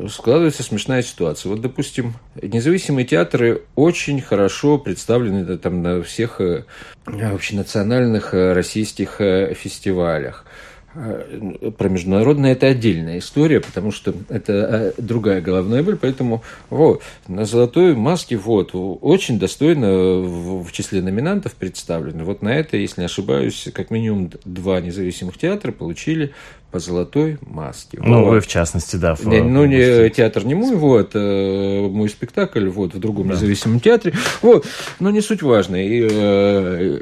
складывается 0.09 0.63
смешная 0.63 1.03
ситуация. 1.03 1.51
Вот, 1.51 1.61
допустим, 1.61 2.15
независимые 2.41 3.07
театры 3.07 3.63
очень 3.75 4.21
хорошо 4.21 4.79
представлены 4.79 5.59
там, 5.59 5.83
на 5.83 6.03
всех 6.03 6.41
э, 6.41 6.65
общенациональных 7.07 8.35
э, 8.35 8.53
российских 8.53 9.21
э, 9.21 9.55
фестивалях. 9.55 10.45
Э, 10.93 11.71
про 11.77 11.89
международное 11.89 12.53
это 12.53 12.67
отдельная 12.67 13.19
история, 13.19 13.61
потому 13.61 13.93
что 13.93 14.13
это 14.29 14.53
э, 14.53 14.93
другая 15.01 15.41
головная 15.41 15.85
боль, 15.85 15.97
поэтому 15.97 16.43
вот, 16.69 17.03
на 17.29 17.45
«Золотой 17.45 17.95
маске» 17.95 18.37
вот, 18.37 18.71
очень 18.73 19.39
достойно 19.39 19.89
в 19.89 20.73
числе 20.73 21.01
номинантов 21.01 21.55
представлены. 21.55 22.25
Вот 22.25 22.43
на 22.43 22.49
это, 22.49 22.77
если 22.77 23.03
не 23.03 23.05
ошибаюсь, 23.05 23.69
как 23.73 23.91
минимум 23.91 24.33
два 24.45 24.81
независимых 24.81 25.39
театра 25.39 25.71
получили 25.71 26.33
по 26.71 26.79
золотой 26.79 27.39
маске. 27.43 27.99
Ну, 28.03 28.25
вот. 28.25 28.31
вы 28.31 28.41
в 28.41 28.47
частности, 28.47 28.97
да. 28.97 29.15
В, 29.15 29.25
не, 29.27 29.43
ну, 29.43 29.65
не, 29.65 30.09
театр 30.11 30.45
не 30.45 30.55
мой, 30.55 30.77
вот, 30.77 31.11
э, 31.15 31.89
мой 31.89 32.09
спектакль, 32.09 32.69
вот, 32.69 32.95
в 32.95 32.99
другом 32.99 33.29
да. 33.29 33.35
независимом 33.35 33.81
театре, 33.81 34.15
вот, 34.43 34.67
но 34.99 35.11
не 35.11 35.21
суть 35.21 35.43
важно. 35.43 35.77
И 35.77 36.07
э, 36.11 37.01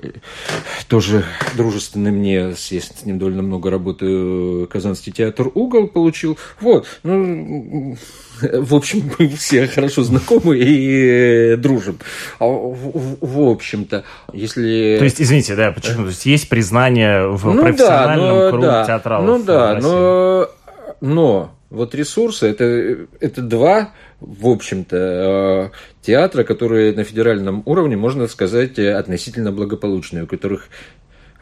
тоже 0.89 1.25
дружественный 1.57 2.11
мне, 2.11 2.35
я 2.35 2.55
с 2.55 3.05
ним 3.05 3.19
довольно 3.19 3.43
много 3.43 3.71
работаю, 3.71 4.67
Казанский 4.69 5.13
театр 5.13 5.51
«Угол» 5.55 5.89
получил, 5.89 6.39
вот, 6.61 6.87
ну, 7.03 7.97
в 8.41 8.75
общем, 8.75 9.11
мы 9.19 9.29
все 9.29 9.67
хорошо 9.67 10.03
знакомы 10.03 10.59
и 10.59 11.57
дружим. 11.57 11.99
А 12.39 12.47
в, 12.47 13.51
общем-то, 13.51 14.05
если... 14.33 14.97
То 14.99 15.05
есть, 15.05 15.21
извините, 15.21 15.57
да, 15.57 15.73
почему? 15.73 16.05
То 16.05 16.09
есть, 16.09 16.27
есть 16.27 16.49
признание 16.49 17.29
в 17.29 17.55
ну, 17.55 17.63
профессиональном 17.63 18.29
да, 18.29 18.45
но, 18.45 18.51
круге 18.51 18.67
да, 18.67 18.85
театралов 18.85 19.27
Ну 19.27 19.45
да, 19.45 19.79
но, 19.81 20.51
но 21.01 21.59
вот 21.71 21.95
ресурсы 21.95 22.47
это, 22.47 23.07
это 23.21 23.43
два, 23.43 23.93
в 24.21 24.49
общем-то, 24.49 25.71
э, 25.73 25.77
театра, 26.03 26.45
которые 26.45 26.95
на 26.95 27.05
федеральном 27.05 27.63
уровне, 27.67 27.97
можно 27.97 28.27
сказать, 28.27 28.79
относительно 28.79 29.53
благополучные, 29.53 30.25
у 30.25 30.27
которых 30.27 30.69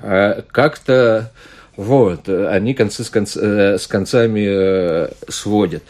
э, 0.01 0.43
как-то 0.51 1.33
вот, 1.77 2.29
они 2.29 2.75
концы 2.75 3.05
с, 3.05 3.11
конц, 3.11 3.37
э, 3.37 3.79
с 3.79 3.87
концами 3.87 5.09
сводят. 5.31 5.85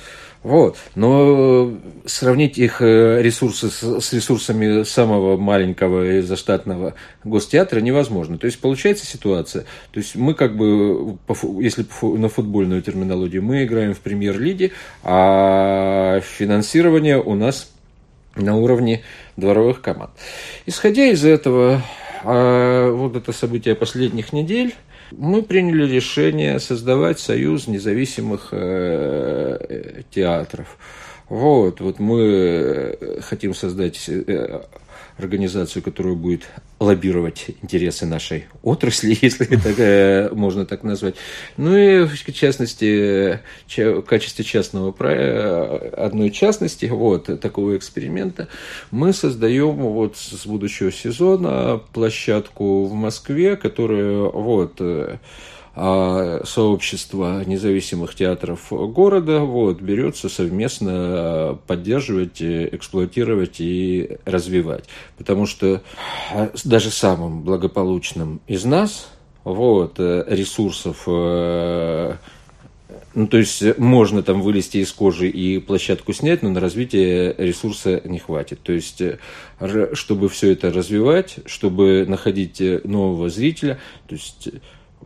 Вот. 0.47 0.77
Но 0.95 1.77
сравнить 2.05 2.57
их 2.57 2.81
э, 2.81 3.21
ресурсы 3.21 3.69
с 3.69 4.13
ресурсами 4.13 4.85
самого 4.85 5.37
маленького 5.37 6.19
и 6.19 6.21
заштатного 6.21 6.95
гостеатра 7.25 7.81
невозможно. 7.81 8.39
То 8.39 8.47
есть 8.47 8.61
получается 8.61 9.07
ситуация. 9.07 9.65
То 9.91 9.99
есть 9.99 10.15
мы 10.15 10.35
как 10.35 10.57
бы, 10.57 11.19
если 11.61 11.85
на 12.01 12.29
футбольную 12.29 12.81
терминологию, 12.81 13.43
мы 13.43 13.65
играем 13.65 13.93
в 13.93 13.99
премьер-лиге, 13.99 14.71
а 15.03 16.21
финансирование 16.21 17.21
у 17.21 17.35
нас 17.35 17.73
на 18.37 18.57
уровне 18.57 19.03
дворовых 19.37 19.83
команд. 19.83 20.13
Исходя 20.65 21.07
из 21.07 21.25
этого, 21.25 21.83
а, 22.23 22.93
вот 22.93 23.17
это 23.17 23.33
событие 23.33 23.75
последних 23.75 24.33
недель, 24.33 24.77
мы 25.11 25.43
приняли 25.43 25.87
решение 25.87 26.59
создавать 26.61 27.19
союз 27.19 27.67
независимых 27.67 28.49
э, 28.53 30.03
театров. 30.11 30.79
Вот, 31.29 31.81
вот 31.81 31.99
мы 31.99 32.21
э, 32.21 33.21
хотим 33.21 33.55
создать 33.55 34.09
э, 34.09 34.63
организацию, 35.19 35.83
которая 35.83 36.15
будет 36.15 36.47
лоббировать 36.79 37.47
интересы 37.63 38.07
нашей 38.07 38.47
отрасли, 38.63 39.17
если 39.23 39.47
это 39.47 40.35
можно 40.35 40.67
так 40.67 40.83
назвать. 40.83 41.17
Ну 41.57 41.77
и 41.77 42.05
в 42.05 42.33
частности, 42.33 43.41
в 43.77 44.03
качестве 44.03 44.45
частного 44.45 44.95
одной 45.97 46.31
частности, 46.31 46.87
вот 46.87 47.41
такого 47.41 47.77
эксперимента, 47.77 48.49
мы 48.91 49.13
создаем 49.13 49.75
вот 49.75 50.17
с 50.17 50.47
будущего 50.47 50.93
сезона 50.93 51.81
площадку 51.93 52.85
в 52.85 52.93
Москве, 52.93 53.57
которая 53.57 54.19
вот 54.19 54.81
а 55.79 56.41
сообщество 56.45 57.45
независимых 57.45 58.15
театров 58.15 58.69
города 58.71 59.41
вот, 59.41 59.83
берется 59.83 60.31
совместно 60.31 61.59
поддерживать, 61.67 62.41
эксплуатировать 62.41 63.61
и 63.61 64.17
развивать. 64.25 64.85
Потому 65.19 65.45
что 65.45 65.83
а, 66.33 66.51
даже 66.65 66.91
самым 66.91 67.43
благополучным 67.43 68.41
из 68.47 68.65
нас 68.65 69.11
вот, 69.45 69.99
ресурсов 69.99 71.03
э, 71.07 72.15
ну, 73.15 73.27
то 73.27 73.37
есть 73.37 73.79
можно 73.79 74.23
там 74.23 74.41
вылезти 74.41 74.79
из 74.79 74.93
кожи 74.93 75.29
и 75.29 75.59
площадку 75.59 76.13
снять, 76.13 76.43
но 76.43 76.51
на 76.51 76.61
развитие 76.61 77.35
ресурса 77.37 78.01
не 78.05 78.19
хватит. 78.19 78.61
То 78.63 78.73
есть, 78.73 79.03
чтобы 79.93 80.29
все 80.29 80.53
это 80.53 80.73
развивать, 80.73 81.39
чтобы 81.47 82.05
находить 82.09 82.63
нового 82.85 83.31
зрителя, 83.31 83.79
то 84.07 84.15
есть 84.15 84.49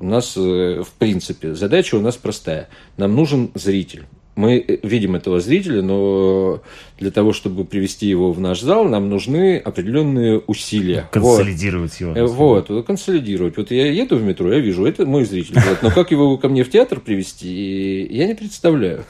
у 0.00 0.06
нас, 0.06 0.34
э, 0.36 0.82
в 0.82 0.92
принципе, 0.98 1.54
задача 1.54 1.94
у 1.94 2.00
нас 2.00 2.16
простая. 2.16 2.68
Нам 2.96 3.14
нужен 3.14 3.50
зритель. 3.54 4.06
Мы 4.34 4.64
э, 4.66 4.78
видим 4.82 5.14
этого 5.14 5.40
зрителя, 5.40 5.82
но 5.82 6.62
для 6.98 7.10
того, 7.10 7.34
чтобы 7.34 7.64
привести 7.64 8.06
его 8.06 8.32
в 8.32 8.40
наш 8.40 8.60
зал, 8.62 8.84
нам 8.86 9.10
нужны 9.10 9.58
определенные 9.58 10.38
усилия. 10.38 11.06
Консолидировать 11.12 12.00
вот. 12.00 12.16
его. 12.16 12.28
Вот, 12.28 12.86
консолидировать. 12.86 13.58
Вот 13.58 13.70
я 13.70 13.92
еду 13.92 14.16
в 14.16 14.22
метро, 14.22 14.50
я 14.50 14.60
вижу, 14.60 14.86
это 14.86 15.04
мой 15.04 15.24
зритель. 15.24 15.60
Вот. 15.60 15.82
Но 15.82 15.90
как 15.90 16.10
его 16.10 16.38
ко 16.38 16.48
мне 16.48 16.64
в 16.64 16.70
театр 16.70 16.98
привести, 17.00 18.06
я 18.10 18.26
не 18.26 18.34
представляю. 18.34 19.04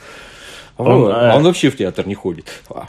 Он, 0.76 1.02
вот. 1.02 1.12
а 1.14 1.36
он 1.36 1.44
вообще 1.44 1.70
в 1.70 1.76
театр 1.76 2.06
не 2.08 2.14
ходит. 2.14 2.46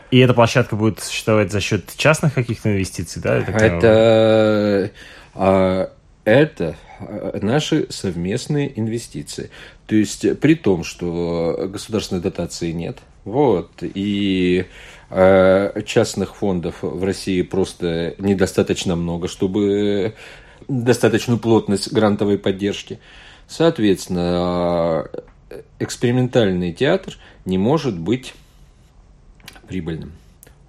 И 0.09 0.17
эта 0.17 0.33
площадка 0.33 0.75
будет 0.75 1.01
существовать 1.01 1.51
за 1.51 1.59
счет 1.59 1.83
частных 1.97 2.33
каких-то 2.33 2.71
инвестиций, 2.71 3.21
да? 3.21 3.37
Это, 3.37 4.91
а, 5.35 5.91
это 6.23 6.65
Э, 6.65 6.90
наши 7.41 7.87
совместные 7.89 8.79
инвестиции. 8.79 9.49
То 9.87 9.95
есть 9.95 10.39
при 10.39 10.55
том, 10.55 10.83
что 10.83 11.67
государственной 11.71 12.21
дотации 12.21 12.71
нет, 12.71 12.99
вот, 13.23 13.71
и 13.81 14.65
э, 15.09 15.81
частных 15.85 16.35
фондов 16.35 16.77
в 16.81 17.03
России 17.03 17.41
просто 17.41 18.15
недостаточно 18.17 18.95
много, 18.95 19.27
чтобы 19.27 20.15
достаточную 20.67 21.39
плотность 21.39 21.91
грантовой 21.91 22.37
поддержки. 22.37 22.99
Соответственно, 23.47 25.09
экспериментальный 25.79 26.71
театр 26.71 27.17
не 27.45 27.57
может 27.57 27.97
быть 27.97 28.33
прибыльным. 29.67 30.13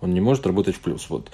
Он 0.01 0.13
не 0.13 0.21
может 0.21 0.47
работать 0.47 0.77
в 0.77 0.81
плюс. 0.81 1.09
Вот 1.09 1.31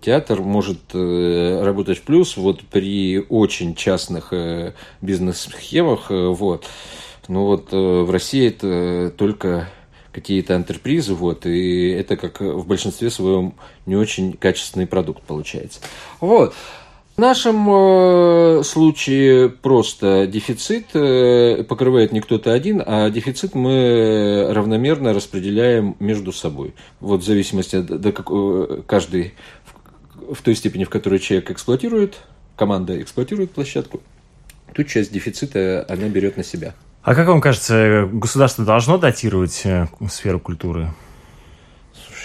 театр 0.00 0.40
может 0.40 0.78
э, 0.94 1.62
работать 1.62 1.98
в 1.98 2.02
плюс 2.02 2.36
вот 2.36 2.62
при 2.62 3.20
очень 3.28 3.74
частных 3.74 4.32
э, 4.32 4.72
бизнес-схемах. 5.00 6.10
Э, 6.10 6.28
вот. 6.28 6.66
Но 7.28 7.46
вот 7.46 7.70
в 7.70 8.10
России 8.10 8.48
это 8.48 9.12
только 9.16 9.68
какие-то 10.10 10.56
антрепризы, 10.56 11.14
вот, 11.14 11.46
и 11.46 11.90
это 11.90 12.16
как 12.16 12.40
в 12.40 12.66
большинстве 12.66 13.08
своем 13.08 13.54
не 13.86 13.94
очень 13.94 14.32
качественный 14.32 14.88
продукт 14.88 15.22
получается. 15.22 15.78
Вот. 16.20 16.54
В 17.14 17.20
нашем 17.20 18.64
случае 18.64 19.50
просто 19.50 20.26
дефицит 20.26 20.86
покрывает 21.68 22.10
не 22.10 22.20
кто-то 22.20 22.52
один, 22.52 22.82
а 22.84 23.10
дефицит 23.10 23.54
мы 23.54 24.48
равномерно 24.50 25.12
распределяем 25.12 25.94
между 26.00 26.32
собой. 26.32 26.74
Вот 26.98 27.20
в 27.20 27.24
зависимости 27.24 27.76
от 27.76 27.86
до 27.86 28.12
каждый 28.86 29.34
в 30.32 30.42
той 30.42 30.54
степени, 30.54 30.84
в 30.84 30.90
которой 30.90 31.18
человек 31.18 31.50
эксплуатирует, 31.50 32.18
команда 32.56 33.00
эксплуатирует 33.00 33.50
площадку, 33.52 34.00
тут 34.74 34.88
часть 34.88 35.12
дефицита 35.12 35.84
она 35.88 36.08
берет 36.08 36.36
на 36.36 36.44
себя. 36.44 36.74
А 37.02 37.14
как 37.14 37.28
вам 37.28 37.40
кажется, 37.40 38.08
государство 38.12 38.64
должно 38.64 38.98
датировать 38.98 39.62
э, 39.64 39.86
сферу 40.08 40.38
культуры? 40.38 40.90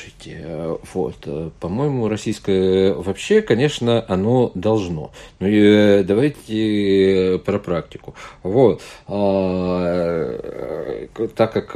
Слушайте, 0.05 0.41
э, 0.43 0.77
вот, 0.93 1.15
э, 1.25 1.49
по-моему, 1.59 2.07
российское 2.07 2.93
вообще, 2.93 3.41
конечно, 3.41 4.05
оно 4.07 4.51
должно. 4.53 5.11
Но 5.39 5.47
ну 5.47 6.03
давайте 6.03 7.41
про 7.43 7.57
практику. 7.57 8.13
Вот, 8.43 8.83
а, 9.07 11.07
так 11.35 11.53
как 11.53 11.71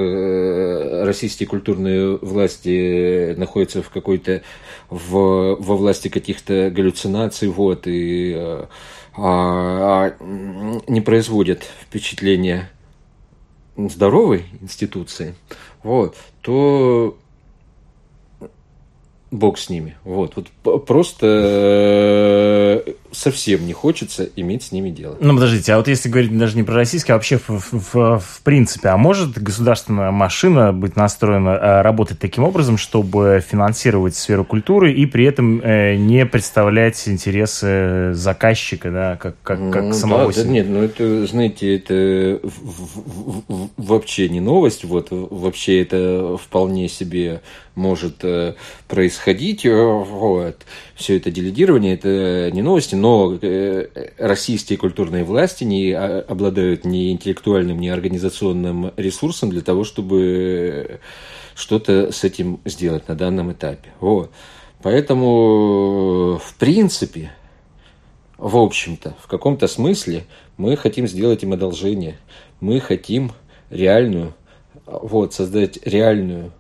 российские 1.08 1.48
культурные 1.48 2.18
власти 2.18 3.34
находятся 3.36 3.82
в 3.82 3.90
какой-то 3.90 4.44
в, 4.90 5.56
во 5.56 5.76
власти 5.76 6.10
каких-то 6.10 6.70
галлюцинаций, 6.70 7.48
вот, 7.48 7.88
и 7.88 8.36
а, 8.38 8.68
а, 9.18 10.14
не 10.88 11.02
производят 11.02 11.64
впечатления 11.82 12.70
здоровой 13.76 14.46
институции, 14.62 15.34
вот, 15.82 16.16
то 16.42 17.18
Бог 19.32 19.58
с 19.58 19.70
ними. 19.70 19.96
Вот, 20.04 20.36
вот 20.64 20.86
просто 20.86 22.84
э, 22.86 22.94
совсем 23.12 23.66
не 23.66 23.74
хочется 23.74 24.30
иметь 24.36 24.64
с 24.64 24.72
ними 24.72 24.90
дело. 24.90 25.18
Ну, 25.20 25.34
подождите, 25.34 25.74
а 25.74 25.78
вот 25.78 25.88
если 25.88 26.10
говорить 26.10 26.38
даже 26.38 26.56
не 26.56 26.64
про 26.64 26.76
российский, 26.76 27.12
а 27.12 27.16
вообще 27.16 27.38
в, 27.38 27.50
в, 27.72 28.20
в 28.20 28.42
принципе, 28.44 28.90
а 28.90 28.98
может 28.98 29.38
государственная 29.42 30.12
машина 30.12 30.74
быть 30.74 30.96
настроена 30.96 31.50
э, 31.50 31.82
работать 31.82 32.20
таким 32.20 32.44
образом, 32.44 32.78
чтобы 32.78 33.44
финансировать 33.48 34.16
сферу 34.16 34.46
культуры 34.46 34.94
и 34.94 35.06
при 35.06 35.26
этом 35.26 35.62
э, 35.62 35.96
не 35.96 36.26
представлять 36.26 37.08
интересы 37.08 38.14
заказчика, 38.14 38.92
да, 38.92 39.16
как, 39.18 39.36
как, 39.44 39.72
как 39.72 39.84
ну, 39.84 39.94
самого 39.94 40.28
да, 40.28 40.34
себя? 40.34 40.44
Да, 40.44 40.50
нет, 40.50 40.70
ну 40.70 40.84
это, 40.84 41.26
знаете, 41.28 41.76
это 41.76 42.40
вообще 43.78 44.30
не 44.30 44.40
новость, 44.40 44.84
вот, 44.84 45.08
вообще 45.12 45.82
это 45.82 46.38
вполне 46.38 46.88
себе 46.88 47.42
может 47.80 48.24
э, 48.24 48.54
происходить. 48.88 49.66
Э, 49.66 49.74
вот. 49.74 50.58
Все 50.96 51.18
это 51.18 51.32
делегирование, 51.32 51.96
это 51.96 52.52
не 52.52 52.62
новости, 52.62 52.96
но 53.00 53.38
э, 53.42 54.12
российские 54.18 54.78
культурные 54.78 55.24
власти 55.24 55.64
не 55.64 55.92
а, 55.92 56.26
обладают 56.28 56.86
ни 56.86 57.12
интеллектуальным, 57.12 57.80
ни 57.80 57.88
организационным 57.88 58.92
ресурсом 58.98 59.50
для 59.50 59.62
того, 59.62 59.84
чтобы 59.84 61.00
что-то 61.56 62.12
с 62.12 62.24
этим 62.24 62.60
сделать 62.66 63.08
на 63.08 63.16
данном 63.16 63.52
этапе. 63.52 63.90
Вот. 64.00 64.32
Поэтому, 64.82 66.40
в 66.44 66.56
принципе, 66.56 67.32
в 68.38 68.56
общем-то, 68.56 69.16
в 69.22 69.28
каком-то 69.28 69.68
смысле 69.68 70.26
мы 70.56 70.78
хотим 70.78 71.08
сделать 71.08 71.44
им 71.44 71.52
одолжение. 71.52 72.18
Мы 72.62 72.80
хотим 72.80 73.34
реальную, 73.70 74.34
вот, 74.86 75.34
создать 75.34 75.80
реальную 75.86 76.54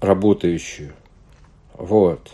работающую 0.00 0.94
вот, 1.74 2.30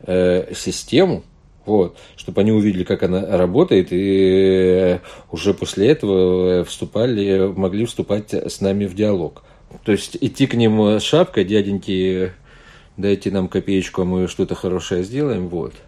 э, 0.00 0.54
систему, 0.54 1.24
вот, 1.68 1.96
чтобы 2.16 2.40
они 2.40 2.52
увидели, 2.52 2.84
как 2.84 3.02
она 3.02 3.36
работает, 3.36 3.88
и 3.90 4.98
уже 5.30 5.54
после 5.54 5.88
этого 5.88 6.64
вступали, 6.64 7.52
могли 7.54 7.84
вступать 7.86 8.32
с 8.34 8.60
нами 8.60 8.86
в 8.86 8.94
диалог. 8.94 9.44
То 9.84 9.92
есть 9.92 10.16
идти 10.20 10.46
к 10.46 10.54
ним 10.54 10.80
с 10.98 11.02
шапкой, 11.02 11.44
дяденьки, 11.44 12.32
дайте 12.96 13.30
нам 13.30 13.48
копеечку, 13.48 14.02
а 14.02 14.04
мы 14.04 14.28
что-то 14.28 14.54
хорошее 14.54 15.04
сделаем, 15.04 15.48
вот– 15.48 15.74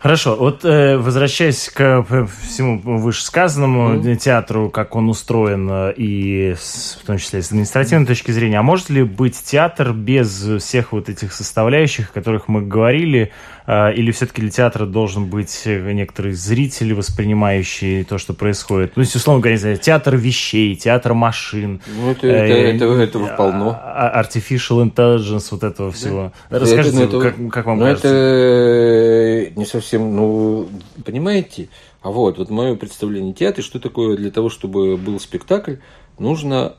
Хорошо, 0.00 0.34
вот 0.34 0.64
э, 0.64 0.96
возвращаясь 0.96 1.68
к 1.68 2.06
э, 2.08 2.26
всему 2.48 2.80
вышесказанному 2.80 3.96
mm-hmm. 3.96 4.16
театру, 4.16 4.70
как 4.70 4.96
он 4.96 5.10
устроен, 5.10 5.68
э, 5.70 5.92
и 5.94 6.54
с, 6.58 6.98
в 7.02 7.06
том 7.06 7.18
числе 7.18 7.42
с 7.42 7.48
административной 7.48 8.06
точки 8.06 8.30
зрения, 8.30 8.60
а 8.60 8.62
может 8.62 8.88
ли 8.88 9.02
быть 9.02 9.38
театр 9.44 9.92
без 9.92 10.42
всех 10.62 10.92
вот 10.92 11.10
этих 11.10 11.34
составляющих, 11.34 12.08
о 12.08 12.12
которых 12.14 12.48
мы 12.48 12.62
говорили, 12.62 13.30
э, 13.59 13.59
или 13.94 14.10
все-таки 14.12 14.40
для 14.40 14.50
театра 14.50 14.86
должен 14.86 15.26
быть 15.26 15.62
некоторый 15.66 16.32
зритель, 16.32 16.94
воспринимающий 16.94 18.04
то, 18.04 18.18
что 18.18 18.32
происходит? 18.32 18.92
Ну, 18.96 19.02
если, 19.02 19.18
условно 19.18 19.42
говоря, 19.42 19.76
театр 19.76 20.16
вещей, 20.16 20.76
театр 20.76 21.14
машин. 21.14 21.80
Ну, 21.86 22.10
это, 22.10 22.26
э, 22.26 22.76
это, 22.76 22.84
этого 22.84 23.26
полно. 23.36 23.78
А, 23.82 24.22
artificial 24.22 24.82
intelligence, 24.82 25.48
вот 25.50 25.62
этого 25.62 25.92
всего. 25.92 26.32
Да. 26.48 26.58
Расскажите, 26.58 27.04
это, 27.04 27.20
как, 27.20 27.34
как 27.50 27.66
вам 27.66 27.78
ну, 27.78 27.84
кажется? 27.84 28.08
это 28.08 29.58
не 29.58 29.66
совсем 29.66 29.80
совсем, 29.80 30.14
ну, 30.14 30.68
понимаете? 31.04 31.68
А 32.02 32.10
вот, 32.10 32.38
вот 32.38 32.50
мое 32.50 32.76
представление 32.76 33.34
театра, 33.34 33.62
что 33.62 33.80
такое 33.80 34.16
для 34.16 34.30
того, 34.30 34.48
чтобы 34.48 34.96
был 34.96 35.18
спектакль, 35.20 35.76
нужно 36.18 36.76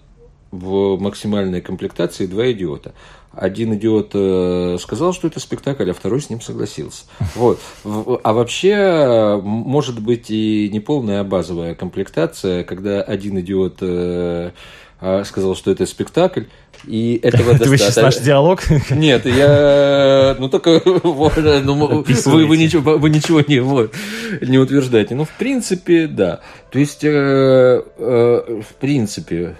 в 0.51 0.97
максимальной 0.97 1.61
комплектации 1.61 2.25
два 2.25 2.51
идиота. 2.51 2.93
Один 3.33 3.73
идиот 3.75 4.11
э, 4.13 4.77
сказал, 4.79 5.13
что 5.13 5.27
это 5.27 5.39
спектакль, 5.39 5.89
а 5.89 5.93
второй 5.93 6.21
с 6.21 6.29
ним 6.29 6.41
согласился. 6.41 7.05
Вот. 7.35 7.59
А 7.85 8.33
вообще, 8.33 9.39
может 9.41 10.01
быть 10.01 10.29
и 10.29 10.69
неполная 10.71 11.23
базовая 11.23 11.73
комплектация, 11.73 12.65
когда 12.65 13.01
один 13.01 13.39
идиот 13.39 13.77
э, 13.81 14.51
а, 15.03 15.23
сказал, 15.23 15.55
что 15.55 15.71
это 15.71 15.87
спектакль, 15.87 16.43
и 16.85 17.19
этого 17.23 17.53
достаточно. 17.53 17.69
Вы 17.69 17.77
сейчас 17.79 17.95
наш 17.95 18.17
диалог? 18.17 18.61
Нет, 18.91 19.25
я... 19.25 20.35
Ну, 20.37 20.47
только 20.47 20.79
ну, 20.85 21.11
вы, 21.13 22.45
вы, 22.45 22.57
ничего, 22.57 22.97
вы 22.99 23.09
ничего 23.09 23.41
не, 23.41 23.61
вот, 23.61 23.95
не 24.41 24.59
утверждаете. 24.59 25.15
Ну, 25.15 25.25
в 25.25 25.31
принципе, 25.31 26.05
да. 26.05 26.41
То 26.69 26.77
есть, 26.77 27.03
э, 27.03 27.09
э, 27.09 28.61
в 28.61 28.75
принципе, 28.75 29.55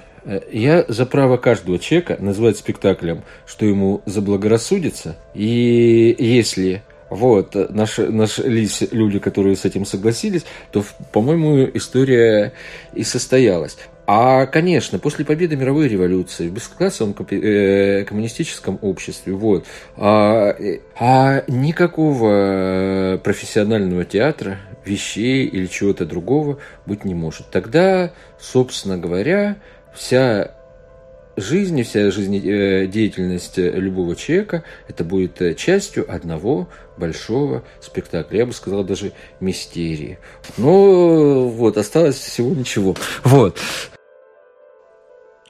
я 0.52 0.86
за 0.88 1.06
право 1.06 1.38
каждого 1.38 1.80
человека 1.80 2.18
назвать 2.20 2.58
спектаклем, 2.58 3.24
что 3.46 3.66
ему 3.66 4.02
заблагорассудится. 4.06 5.16
И 5.34 6.16
если 6.18 6.84
вот, 7.12 7.56
наши, 7.72 8.10
нашлись 8.10 8.84
люди, 8.92 9.20
которые 9.20 9.58
с 9.58 9.66
этим 9.66 9.86
согласились, 9.86 10.46
то, 10.72 10.84
по-моему, 11.12 11.70
история 11.74 12.54
и 12.94 13.04
состоялась. 13.04 13.78
А, 14.08 14.46
конечно, 14.46 14.98
после 14.98 15.26
победы 15.26 15.58
мировой 15.58 15.90
революции 15.90 16.48
в 16.48 16.54
бесклассовом 16.54 17.14
э, 17.30 18.06
коммунистическом 18.06 18.80
обществе, 18.82 19.34
вот, 19.34 19.66
а, 19.98 20.56
а 20.98 21.44
никакого 21.48 23.20
профессионального 23.24 24.06
театра, 24.06 24.60
вещей 24.86 25.46
или 25.46 25.68
чего-то 25.68 26.06
другого 26.06 26.60
быть 26.86 27.06
не 27.06 27.14
может. 27.14 27.48
Тогда, 27.52 28.12
собственно 28.40 28.98
говоря, 28.98 29.58
вся 29.94 30.56
жизнь 31.38 31.80
и 31.80 31.84
вся 31.84 32.12
жизнедеятельность 32.12 33.58
любого 33.58 34.16
человека 34.16 34.64
это 34.88 35.04
будет 35.04 35.58
частью 35.58 36.12
одного 36.14 36.70
большого 36.98 37.64
спектакля. 37.80 38.40
Я 38.40 38.46
бы 38.46 38.54
сказал, 38.54 38.84
даже 38.84 39.14
мистерии. 39.40 40.20
Но 40.58 41.48
вот, 41.48 41.78
осталось 41.78 42.16
всего 42.16 42.54
ничего. 42.54 42.96
Вот. 43.24 43.60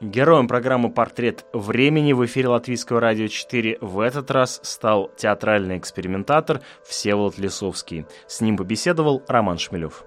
Героем 0.01 0.47
программы 0.47 0.89
«Портрет 0.89 1.45
времени» 1.53 2.13
в 2.13 2.25
эфире 2.25 2.47
Латвийского 2.47 2.99
радио 2.99 3.27
4 3.27 3.77
в 3.81 3.99
этот 3.99 4.31
раз 4.31 4.59
стал 4.63 5.11
театральный 5.15 5.77
экспериментатор 5.77 6.61
Всеволод 6.83 7.37
Лисовский. 7.37 8.07
С 8.25 8.41
ним 8.41 8.57
побеседовал 8.57 9.23
Роман 9.27 9.59
Шмелев. 9.59 10.03